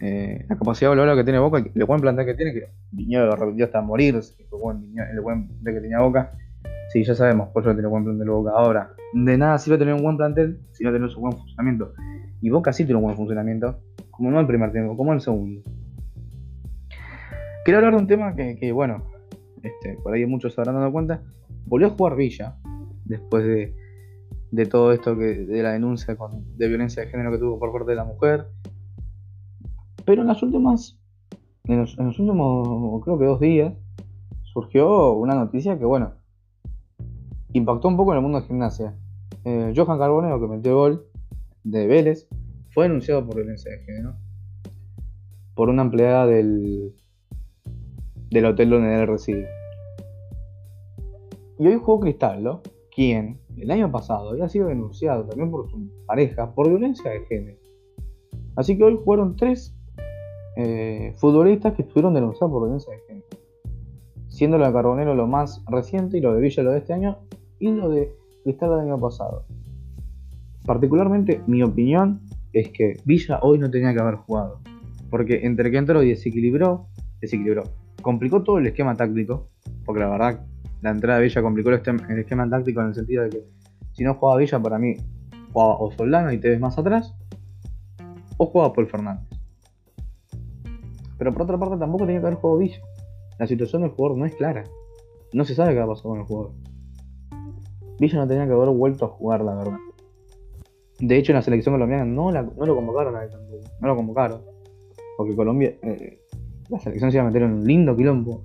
Eh, 0.01 0.45
la 0.47 0.57
capacidad 0.57 0.95
de 0.95 1.15
que 1.15 1.23
tiene 1.23 1.39
Boca, 1.39 1.57
el 1.57 1.85
buen 1.85 1.99
plantel 1.99 2.25
que 2.25 2.33
tiene, 2.33 2.53
que 2.53 2.69
Viñedo 2.91 3.35
repitió 3.35 3.65
hasta 3.65 3.81
morir, 3.81 4.15
el 4.15 4.45
buen, 4.59 4.93
el 4.97 5.21
buen 5.21 5.47
plantel 5.47 5.73
que 5.73 5.81
tenía 5.81 5.99
Boca. 5.99 6.31
Sí, 6.89 7.03
ya 7.03 7.13
sabemos, 7.13 7.49
por 7.49 7.63
eso 7.63 7.73
tiene 7.73 7.87
buen 7.87 8.03
plantel 8.03 8.25
de 8.25 8.31
Boca. 8.31 8.51
Ahora, 8.55 8.93
de 9.13 9.37
nada 9.37 9.57
sirve 9.57 9.77
tener 9.77 9.93
un 9.93 10.03
buen 10.03 10.17
plantel 10.17 10.59
si 10.71 10.83
no 10.83 10.91
tenés 10.91 11.15
un 11.15 11.23
buen 11.23 11.37
funcionamiento. 11.37 11.93
Y 12.41 12.49
Boca 12.49 12.71
sí 12.71 12.85
tiene 12.85 12.97
un 12.97 13.03
buen 13.03 13.17
funcionamiento, 13.17 13.79
como 14.11 14.31
no 14.31 14.39
el 14.39 14.47
primer 14.47 14.71
tiempo, 14.71 14.95
como 14.95 15.13
el 15.13 15.21
segundo. 15.21 15.61
Quiero 17.65 17.79
hablar 17.79 17.93
de 17.93 17.99
un 17.99 18.07
tema 18.07 18.35
que, 18.35 18.71
bueno, 18.71 19.03
este, 19.61 19.97
por 20.01 20.13
ahí 20.13 20.25
muchos 20.25 20.53
se 20.53 20.61
habrán 20.61 20.75
dado 20.75 20.91
cuenta, 20.91 21.21
volvió 21.65 21.87
a 21.87 21.91
jugar 21.91 22.15
Villa 22.15 22.55
después 23.05 23.43
de, 23.43 24.65
todo 24.65 24.93
esto 24.93 25.17
que 25.17 25.25
de 25.45 25.61
la 25.61 25.73
denuncia 25.73 26.17
de 26.57 26.67
violencia 26.67 27.03
de 27.03 27.09
género 27.09 27.31
que 27.31 27.37
tuvo 27.37 27.59
por 27.59 27.71
parte 27.71 27.91
de 27.91 27.95
la 27.95 28.05
mujer. 28.05 28.47
Pero 30.05 30.21
en 30.21 30.27
las 30.27 30.41
últimas, 30.43 30.97
en 31.65 31.79
los, 31.79 31.97
últimos, 31.97 33.03
creo 33.03 33.19
que 33.19 33.25
dos 33.25 33.39
días, 33.39 33.73
surgió 34.43 35.13
una 35.13 35.35
noticia 35.35 35.77
que, 35.77 35.85
bueno, 35.85 36.13
impactó 37.53 37.87
un 37.87 37.97
poco 37.97 38.11
en 38.11 38.17
el 38.17 38.23
mundo 38.23 38.41
de 38.41 38.47
gimnasia. 38.47 38.95
Eh, 39.45 39.73
Johan 39.75 39.97
Carbonero, 39.97 40.39
que 40.39 40.47
metió 40.47 40.75
gol 40.75 41.05
de 41.63 41.87
Vélez, 41.87 42.27
fue 42.71 42.85
denunciado 42.85 43.25
por 43.25 43.35
violencia 43.35 43.71
de 43.71 43.79
género 43.79 44.15
por 45.59 45.67
una 45.67 45.81
empleada 45.81 46.25
del, 46.25 46.95
del 48.29 48.45
hotel 48.45 48.69
donde 48.69 48.95
él 48.95 49.07
reside. 49.07 49.45
Y 51.57 51.67
hoy 51.67 51.75
jugó 51.75 51.99
Cristaldo, 51.99 52.61
quien 52.95 53.41
el 53.57 53.69
año 53.69 53.91
pasado 53.91 54.29
había 54.29 54.47
sido 54.47 54.67
denunciado 54.67 55.25
también 55.25 55.51
por 55.51 55.69
su 55.69 55.89
pareja 56.05 56.55
por 56.55 56.69
violencia 56.69 57.11
de 57.11 57.25
género. 57.25 57.59
Así 58.55 58.77
que 58.77 58.85
hoy 58.85 58.97
jugaron 59.03 59.35
tres 59.35 59.75
eh, 60.55 61.13
futbolistas 61.17 61.73
que 61.73 61.83
estuvieron 61.83 62.13
denunciados 62.13 62.51
por 62.51 62.63
violencia 62.63 62.93
de 62.93 62.99
género. 63.07 63.27
Siendo 64.27 64.57
lo 64.57 64.65
de 64.67 64.73
Carbonero 64.73 65.15
lo 65.15 65.27
más 65.27 65.63
reciente 65.67 66.17
y 66.17 66.21
lo 66.21 66.33
de 66.33 66.41
Villa 66.41 66.63
lo 66.63 66.71
de 66.71 66.79
este 66.79 66.93
año 66.93 67.17
y 67.59 67.71
lo 67.71 67.89
de 67.89 68.15
Cristaldo 68.43 68.77
del 68.77 68.85
año 68.87 68.99
pasado. 68.99 69.45
Particularmente 70.65 71.41
mi 71.47 71.63
opinión 71.63 72.21
es 72.53 72.69
que 72.69 72.97
Villa 73.05 73.39
hoy 73.41 73.59
no 73.59 73.69
tenía 73.69 73.93
que 73.93 73.99
haber 73.99 74.15
jugado. 74.15 74.59
Porque 75.09 75.45
entre 75.45 75.71
que 75.71 75.77
entró 75.77 76.03
y 76.03 76.09
desequilibró, 76.09 76.87
desequilibró, 77.19 77.63
complicó 78.01 78.43
todo 78.43 78.59
el 78.59 78.67
esquema 78.67 78.95
táctico, 78.95 79.49
porque 79.85 80.01
la 80.01 80.09
verdad 80.09 80.45
la 80.81 80.91
entrada 80.91 81.19
de 81.19 81.25
Villa 81.25 81.41
complicó 81.41 81.69
el 81.69 81.75
esquema, 81.75 82.49
táctico 82.49 82.81
en 82.81 82.87
el 82.87 82.95
sentido 82.95 83.23
de 83.23 83.29
que 83.29 83.43
si 83.91 84.03
no 84.03 84.13
jugaba 84.13 84.39
Villa, 84.39 84.61
para 84.61 84.77
mí 84.77 84.95
jugaba 85.51 85.75
o 85.77 85.91
Soldano 85.91 86.31
y 86.31 86.37
te 86.37 86.49
ves 86.49 86.59
más 86.59 86.77
atrás, 86.77 87.15
o 88.37 88.45
jugaba 88.45 88.73
Paul 88.73 88.87
Fernández. 88.87 89.38
Pero 91.19 91.33
por 91.33 91.43
otra 91.43 91.59
parte, 91.59 91.77
tampoco 91.77 92.05
tenía 92.05 92.21
que 92.21 92.27
haber 92.27 92.39
jugado 92.39 92.59
Villa. 92.59 92.81
La 93.37 93.45
situación 93.45 93.83
del 93.83 93.91
jugador 93.91 94.17
no 94.17 94.25
es 94.25 94.33
clara. 94.35 94.63
No 95.33 95.45
se 95.45 95.53
sabe 95.53 95.73
qué 95.73 95.79
va 95.79 95.85
a 95.85 95.89
pasar 95.89 96.03
con 96.03 96.19
el 96.19 96.25
jugador. 96.25 96.53
Villa 97.99 98.17
no 98.17 98.27
tenía 98.27 98.47
que 98.47 98.53
haber 98.53 98.69
vuelto 98.69 99.05
a 99.05 99.09
jugar, 99.09 99.43
la 99.43 99.55
verdad. 99.55 99.77
De 100.99 101.17
hecho, 101.17 101.33
en 101.33 101.35
la 101.35 101.41
selección 101.41 101.75
colombiana 101.75 102.05
no, 102.05 102.31
no 102.31 102.65
lo 102.65 102.75
convocaron 102.75 103.15
a 103.15 103.23
él 103.23 103.29
tampoco. 103.29 103.59
No 103.81 103.87
lo 103.87 103.95
convocaron. 103.95 104.41
Porque 105.17 105.35
Colombia. 105.35 105.75
Eh, 105.81 106.19
la 106.69 106.79
selección 106.79 107.11
se 107.11 107.17
iba 107.17 107.23
a 107.23 107.27
meter 107.27 107.43
en 107.43 107.53
un 107.53 107.65
lindo 107.65 107.95
quilombo 107.95 108.43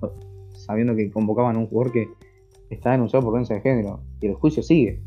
sabiendo 0.51 0.95
que 0.95 1.11
convocaban 1.11 1.55
a 1.55 1.59
un 1.59 1.67
jugador 1.67 1.93
que 1.93 2.09
está 2.69 2.91
denunciado 2.91 3.23
por 3.23 3.33
violencia 3.33 3.55
de 3.55 3.61
género. 3.61 4.01
Y 4.19 4.27
el 4.27 4.33
juicio 4.33 4.63
sigue. 4.63 5.01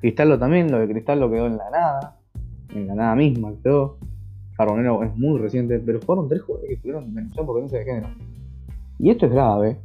Cristallo 0.00 0.38
también, 0.38 0.70
lo 0.70 0.78
de 0.78 0.88
Cristallo 0.88 1.30
quedó 1.30 1.46
en 1.46 1.56
la 1.56 1.70
nada. 1.70 2.18
En 2.74 2.86
la 2.86 2.94
nada 2.94 3.14
misma 3.14 3.52
quedó. 3.62 3.98
Carbonero 4.56 5.02
es 5.02 5.14
muy 5.16 5.38
reciente, 5.38 5.78
pero 5.78 6.00
fueron 6.00 6.28
tres 6.28 6.42
jugadores 6.42 6.68
que 6.68 6.74
estuvieron 6.76 7.14
denunciados 7.14 7.46
por 7.46 7.56
violencia 7.56 7.78
de 7.78 7.84
género. 7.84 8.08
Y 8.98 9.10
esto 9.10 9.26
es 9.26 9.32
grave, 9.32 9.78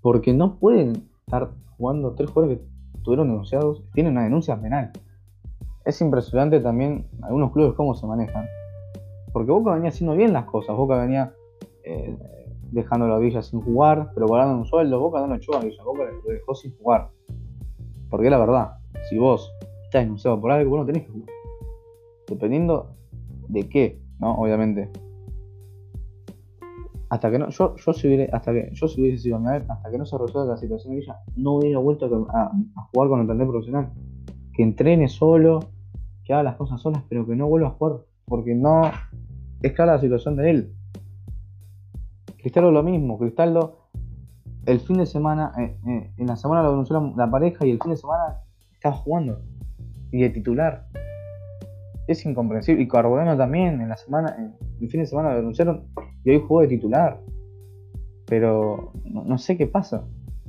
porque 0.00 0.34
no 0.34 0.56
pueden 0.56 1.08
estar 1.24 1.50
jugando 1.76 2.14
tres 2.14 2.30
jugadores 2.30 2.58
que 2.58 2.98
estuvieron 2.98 3.28
denunciados, 3.28 3.82
tienen 3.94 4.12
una 4.12 4.24
denuncia 4.24 4.60
penal. 4.60 4.90
Es 5.84 6.00
impresionante 6.00 6.60
también 6.60 7.06
algunos 7.22 7.52
clubes 7.52 7.74
cómo 7.74 7.94
se 7.94 8.06
manejan. 8.06 8.46
Porque 9.32 9.50
Boca 9.50 9.74
venía 9.74 9.88
haciendo 9.88 10.14
bien 10.16 10.32
las 10.32 10.44
cosas, 10.44 10.76
Boca 10.76 10.98
venía 10.98 11.32
eh, 11.84 12.16
dejando 12.72 13.06
a 13.06 13.18
Villa 13.18 13.42
sin 13.42 13.60
jugar, 13.60 14.10
pero 14.14 14.26
guardando 14.26 14.58
un 14.58 14.66
sueldo, 14.66 14.98
Boca 14.98 15.20
no 15.20 15.28
lo 15.28 15.34
echó 15.36 15.54
a 15.56 15.60
Villa, 15.60 15.82
Boca 15.84 16.02
lo 16.04 16.32
dejó 16.32 16.54
sin 16.54 16.76
jugar. 16.76 17.10
Porque 18.10 18.28
la 18.28 18.38
verdad, 18.38 18.72
si 19.08 19.18
vos 19.18 19.52
estás 19.84 20.02
denunciado 20.02 20.40
por 20.40 20.50
algo, 20.50 20.70
vos 20.70 20.80
no 20.80 20.86
tenés 20.86 21.04
que 21.04 21.12
jugar. 21.12 21.41
Dependiendo 22.28 22.96
de 23.48 23.68
qué, 23.68 24.00
¿no? 24.18 24.34
Obviamente. 24.34 24.90
Hasta 27.10 27.30
que 27.30 27.38
no, 27.38 27.50
yo, 27.50 27.76
yo 27.76 27.92
si 27.92 28.22
hasta 28.32 28.52
que 28.52 28.70
yo 28.72 28.88
si 28.88 29.02
hubiese 29.02 29.18
sido 29.24 29.36
hasta 29.46 29.90
que 29.90 29.98
no 29.98 30.06
se 30.06 30.16
resuelva 30.16 30.54
la 30.54 30.56
situación 30.56 30.94
de 30.94 31.00
Villa, 31.00 31.18
no 31.36 31.52
hubiera 31.56 31.78
vuelto 31.78 32.06
a, 32.30 32.52
jugar 32.92 33.08
con 33.10 33.20
el 33.20 33.26
plantel 33.26 33.48
profesional. 33.48 33.92
Que 34.54 34.62
entrene 34.62 35.08
solo, 35.08 35.60
que 36.24 36.32
haga 36.32 36.42
las 36.42 36.56
cosas 36.56 36.80
solas, 36.80 37.02
pero 37.08 37.26
que 37.26 37.36
no 37.36 37.48
vuelva 37.48 37.68
a 37.68 37.72
jugar. 37.72 38.00
Porque 38.24 38.54
no 38.54 38.82
es 39.62 39.72
clara 39.72 39.94
la 39.94 40.00
situación 40.00 40.36
de 40.36 40.50
él. 40.50 40.72
Cristaldo 42.38 42.70
lo 42.70 42.82
mismo, 42.82 43.18
Cristaldo 43.18 43.82
el 44.66 44.80
fin 44.80 44.98
de 44.98 45.06
semana, 45.06 45.52
eh, 45.58 45.76
eh, 45.86 46.12
en 46.16 46.26
la 46.26 46.36
semana 46.36 46.62
lo 46.62 46.70
denunció 46.70 47.12
la, 47.16 47.30
pareja 47.30 47.66
y 47.66 47.70
el 47.70 47.78
fin 47.82 47.92
de 47.92 47.96
semana 47.96 48.38
estaba 48.72 48.94
jugando. 48.94 49.40
Y 50.10 50.20
de 50.20 50.30
titular. 50.30 50.86
Es 52.06 52.24
incomprensible. 52.26 52.82
Y 52.82 52.88
Carbonero 52.88 53.36
también, 53.36 53.80
en 53.80 53.88
la 53.88 53.96
semana, 53.96 54.54
el 54.80 54.88
fin 54.88 55.00
de 55.00 55.06
semana 55.06 55.30
lo 55.30 55.36
denunciaron 55.36 55.86
y 56.24 56.30
hoy 56.30 56.40
jugó 56.40 56.62
de 56.62 56.68
titular. 56.68 57.20
Pero 58.26 58.92
no, 59.04 59.38
sé 59.38 59.56
qué 59.56 59.66
pasa. 59.66 60.04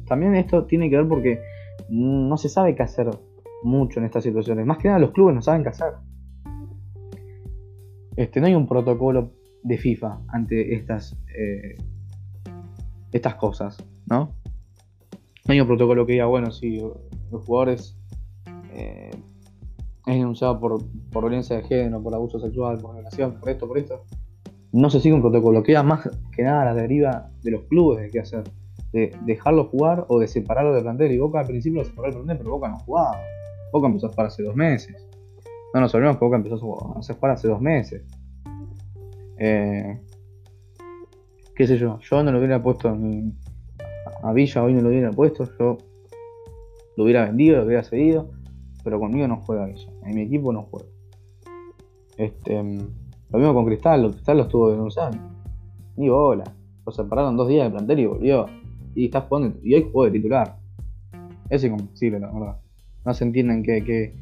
También 0.08 0.36
esto 0.36 0.66
tiene 0.66 0.90
que 0.90 0.98
ver 0.98 1.08
porque 1.08 1.42
no 1.90 2.38
se 2.38 2.50
sabe 2.50 2.76
qué 2.76 2.84
hacer 2.84 3.10
mucho 3.64 4.00
en 4.00 4.06
estas 4.06 4.24
situaciones. 4.24 4.66
Más 4.66 4.78
que 4.78 4.88
nada 4.88 5.00
los 5.00 5.12
clubes 5.12 5.36
no 5.36 5.42
saben 5.42 5.64
qué 5.64 5.70
hacer. 5.70 5.94
Este, 8.16 8.40
no 8.40 8.48
hay 8.48 8.56
un 8.56 8.68
protocolo 8.68 9.32
de 9.64 9.78
FIFA 9.78 10.22
ante 10.28 10.76
estas, 10.76 11.18
eh, 11.38 11.78
estas 13.12 13.36
cosas. 13.36 13.78
¿no? 14.06 14.36
hay 15.48 15.60
un 15.60 15.68
protocolo 15.68 16.06
que 16.06 16.14
diga, 16.14 16.26
bueno, 16.26 16.52
si 16.52 16.78
los 16.78 17.46
jugadores 17.46 17.98
eh, 18.74 19.12
es 20.06 20.16
denunciado 20.16 20.60
por, 20.60 20.84
violencia 21.12 21.58
de 21.58 21.64
género, 21.64 22.02
por 22.02 22.14
abuso 22.14 22.40
sexual, 22.40 22.78
por 22.78 22.94
violación, 22.94 23.40
por 23.40 23.50
esto, 23.50 23.68
por 23.68 23.78
esto, 23.78 24.04
no 24.72 24.90
se 24.90 25.00
sigue 25.00 25.16
un 25.16 25.22
protocolo. 25.22 25.64
Queda 25.64 25.84
más 25.84 26.10
que 26.36 26.44
nada 26.44 26.66
la 26.66 26.74
deriva 26.74 27.30
de 27.42 27.52
los 27.52 27.64
clubes 27.64 28.02
de 28.02 28.10
qué 28.10 28.20
hacer. 28.20 28.44
De 28.92 29.16
dejarlo 29.26 29.66
jugar 29.66 30.06
o 30.10 30.20
de 30.20 30.28
separarlo 30.28 30.74
del 30.74 30.84
plantel. 30.84 31.12
Y 31.12 31.18
Boca 31.18 31.40
al 31.40 31.48
principio 31.48 31.82
lo 31.82 31.86
separó 31.86 32.08
del 32.08 32.16
plantel, 32.16 32.38
pero 32.38 32.52
Boca 32.52 32.70
no 32.70 32.80
jugaba. 32.80 33.22
Boca 33.72 33.88
empezó 33.88 34.08
a 34.08 34.10
jugar 34.10 34.28
hace 34.28 34.44
dos 34.44 34.56
meses. 34.56 35.08
No 35.74 35.82
nos 35.82 35.94
olvidemos 35.96 36.18
que 36.18 36.26
Boca 36.26 36.38
empezó 36.38 36.56
a 36.56 36.60
jugar 36.60 37.32
hace 37.32 37.48
dos 37.48 37.62
meses. 37.62 38.04
Eh, 39.38 40.00
qué 41.56 41.68
sé 41.68 41.78
yo, 41.78 42.00
yo 42.00 42.24
no 42.24 42.32
lo 42.32 42.38
hubiera 42.38 42.62
puesto 42.62 42.90
a 44.24 44.34
Villa 44.34 44.64
hoy 44.64 44.74
no 44.74 44.82
lo 44.82 44.90
hubiera 44.90 45.12
puesto, 45.12 45.50
yo 45.60 45.78
lo 46.96 47.04
hubiera 47.04 47.26
vendido, 47.26 47.58
lo 47.58 47.66
hubiera 47.66 47.84
cedido, 47.84 48.32
pero 48.84 49.00
conmigo 49.00 49.28
no 49.28 49.38
juega 49.38 49.66
Villa, 49.66 49.90
en 50.06 50.16
mi 50.16 50.22
equipo 50.22 50.52
no 50.52 50.64
juega. 50.64 50.90
Este, 52.18 52.56
lo 52.56 53.40
mismo 53.40 53.54
con 53.54 53.66
Cristal, 53.66 54.12
Cristal 54.12 54.38
lo 54.38 54.44
estuvo 54.44 54.70
denunciando. 54.72 55.18
Ni 55.96 56.10
hola, 56.10 56.44
lo 56.86 56.92
separaron 56.92 57.38
dos 57.38 57.48
días 57.48 57.66
de 57.66 57.72
plantel 57.72 58.00
y 58.00 58.06
volvió. 58.06 58.46
Y 58.96 59.06
está 59.06 59.22
jugando, 59.22 59.58
y 59.64 59.74
hoy 59.74 59.88
jugó 59.92 60.06
de 60.06 60.12
titular. 60.12 60.58
Es 61.50 61.64
incomprensible, 61.64 62.20
la 62.20 62.32
verdad. 62.32 62.58
No 63.06 63.14
se 63.14 63.24
entienden 63.24 63.64
qué, 63.64 63.84
qué, 63.84 64.16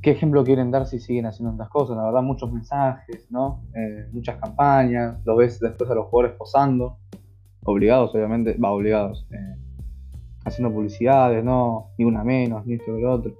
qué 0.00 0.10
ejemplo 0.10 0.44
quieren 0.44 0.70
dar 0.70 0.86
si 0.86 0.98
siguen 0.98 1.26
haciendo 1.26 1.52
estas 1.52 1.68
cosas. 1.68 1.96
La 1.96 2.04
verdad, 2.04 2.22
muchos 2.22 2.50
mensajes, 2.52 3.30
¿no? 3.30 3.62
Eh, 3.74 4.08
muchas 4.12 4.36
campañas, 4.36 5.20
lo 5.24 5.36
ves 5.36 5.60
después 5.60 5.90
a 5.90 5.94
los 5.94 6.06
jugadores 6.06 6.36
posando 6.36 6.96
obligados 7.64 8.14
obviamente, 8.14 8.54
va, 8.54 8.70
obligados, 8.70 9.26
eh, 9.30 9.56
haciendo 10.44 10.74
publicidades, 10.74 11.44
no, 11.44 11.90
ni 11.98 12.04
una 12.04 12.24
menos, 12.24 12.64
ni 12.66 12.74
esto 12.74 12.92
ni 12.92 13.02
lo 13.02 13.12
otro. 13.12 13.32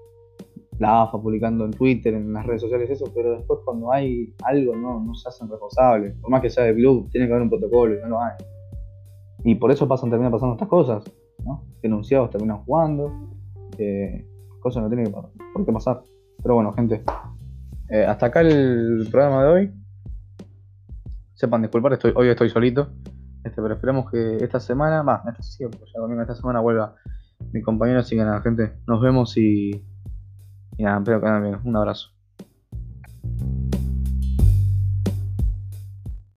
La 0.79 1.03
AFA 1.03 1.21
publicando 1.21 1.65
en 1.65 1.73
Twitter, 1.73 2.15
en 2.15 2.33
las 2.33 2.47
redes 2.47 2.63
sociales, 2.63 2.89
eso, 2.89 3.11
pero 3.15 3.33
después 3.37 3.61
cuando 3.65 3.93
hay 3.93 4.35
algo 4.45 4.75
no, 4.75 5.01
no 5.01 5.15
se 5.15 5.29
hacen 5.29 5.49
responsables. 5.49 6.17
Por 6.21 6.31
más 6.31 6.41
que 6.41 6.51
sea 6.51 6.65
de 6.65 6.75
club, 6.75 7.11
tiene 7.11 7.27
que 7.27 7.33
haber 7.33 7.43
un 7.43 7.51
protocolo 7.51 7.95
y 7.95 8.01
no 8.01 8.09
lo 8.09 8.23
hay. 8.23 8.33
Y 9.45 9.55
por 9.57 9.71
eso 9.71 9.87
pasan, 9.89 10.11
terminan 10.11 10.33
pasando 10.33 10.55
estas 10.55 10.69
cosas, 10.69 11.05
¿no? 11.45 11.65
Denunciados 11.83 12.31
terminan 12.31 12.65
jugando, 12.65 13.13
eh, 13.79 14.27
cosas 14.61 14.83
no 14.83 14.89
tienen 14.89 15.13
por 15.13 15.65
qué 15.65 15.73
pasar. 15.73 16.03
Pero 16.43 16.55
bueno, 16.55 16.73
gente, 16.73 17.03
eh, 17.91 18.05
hasta 18.05 18.27
acá 18.27 18.41
el 18.41 19.09
programa 19.11 19.45
de 19.45 19.49
hoy. 19.51 19.73
Sepan 21.35 21.63
disculpar, 21.63 21.95
estoy, 21.95 22.13
hoy 22.15 22.29
estoy 22.29 22.51
solito. 22.51 22.89
Este, 23.45 23.63
pero 23.63 23.75
esperemos 23.75 24.11
que 24.11 24.37
esta 24.37 24.61
semana, 24.61 25.03
va, 25.03 25.23
esta, 25.27 25.43
sí, 25.43 25.65
ya 25.65 26.23
esta 26.23 26.35
semana 26.35 26.61
vuelva 26.61 26.95
mi 27.53 27.63
compañero, 27.63 28.01
así 28.01 28.17
que 28.17 28.23
nada, 28.23 28.41
gente, 28.43 28.75
nos 28.87 29.01
vemos 29.01 29.37
y, 29.37 29.71
y 30.77 30.83
nada, 30.83 30.99
espero 30.99 31.21
que 31.21 31.27
nada 31.27 31.41
bien. 31.41 31.59
Un 31.65 31.77
abrazo. 31.77 32.20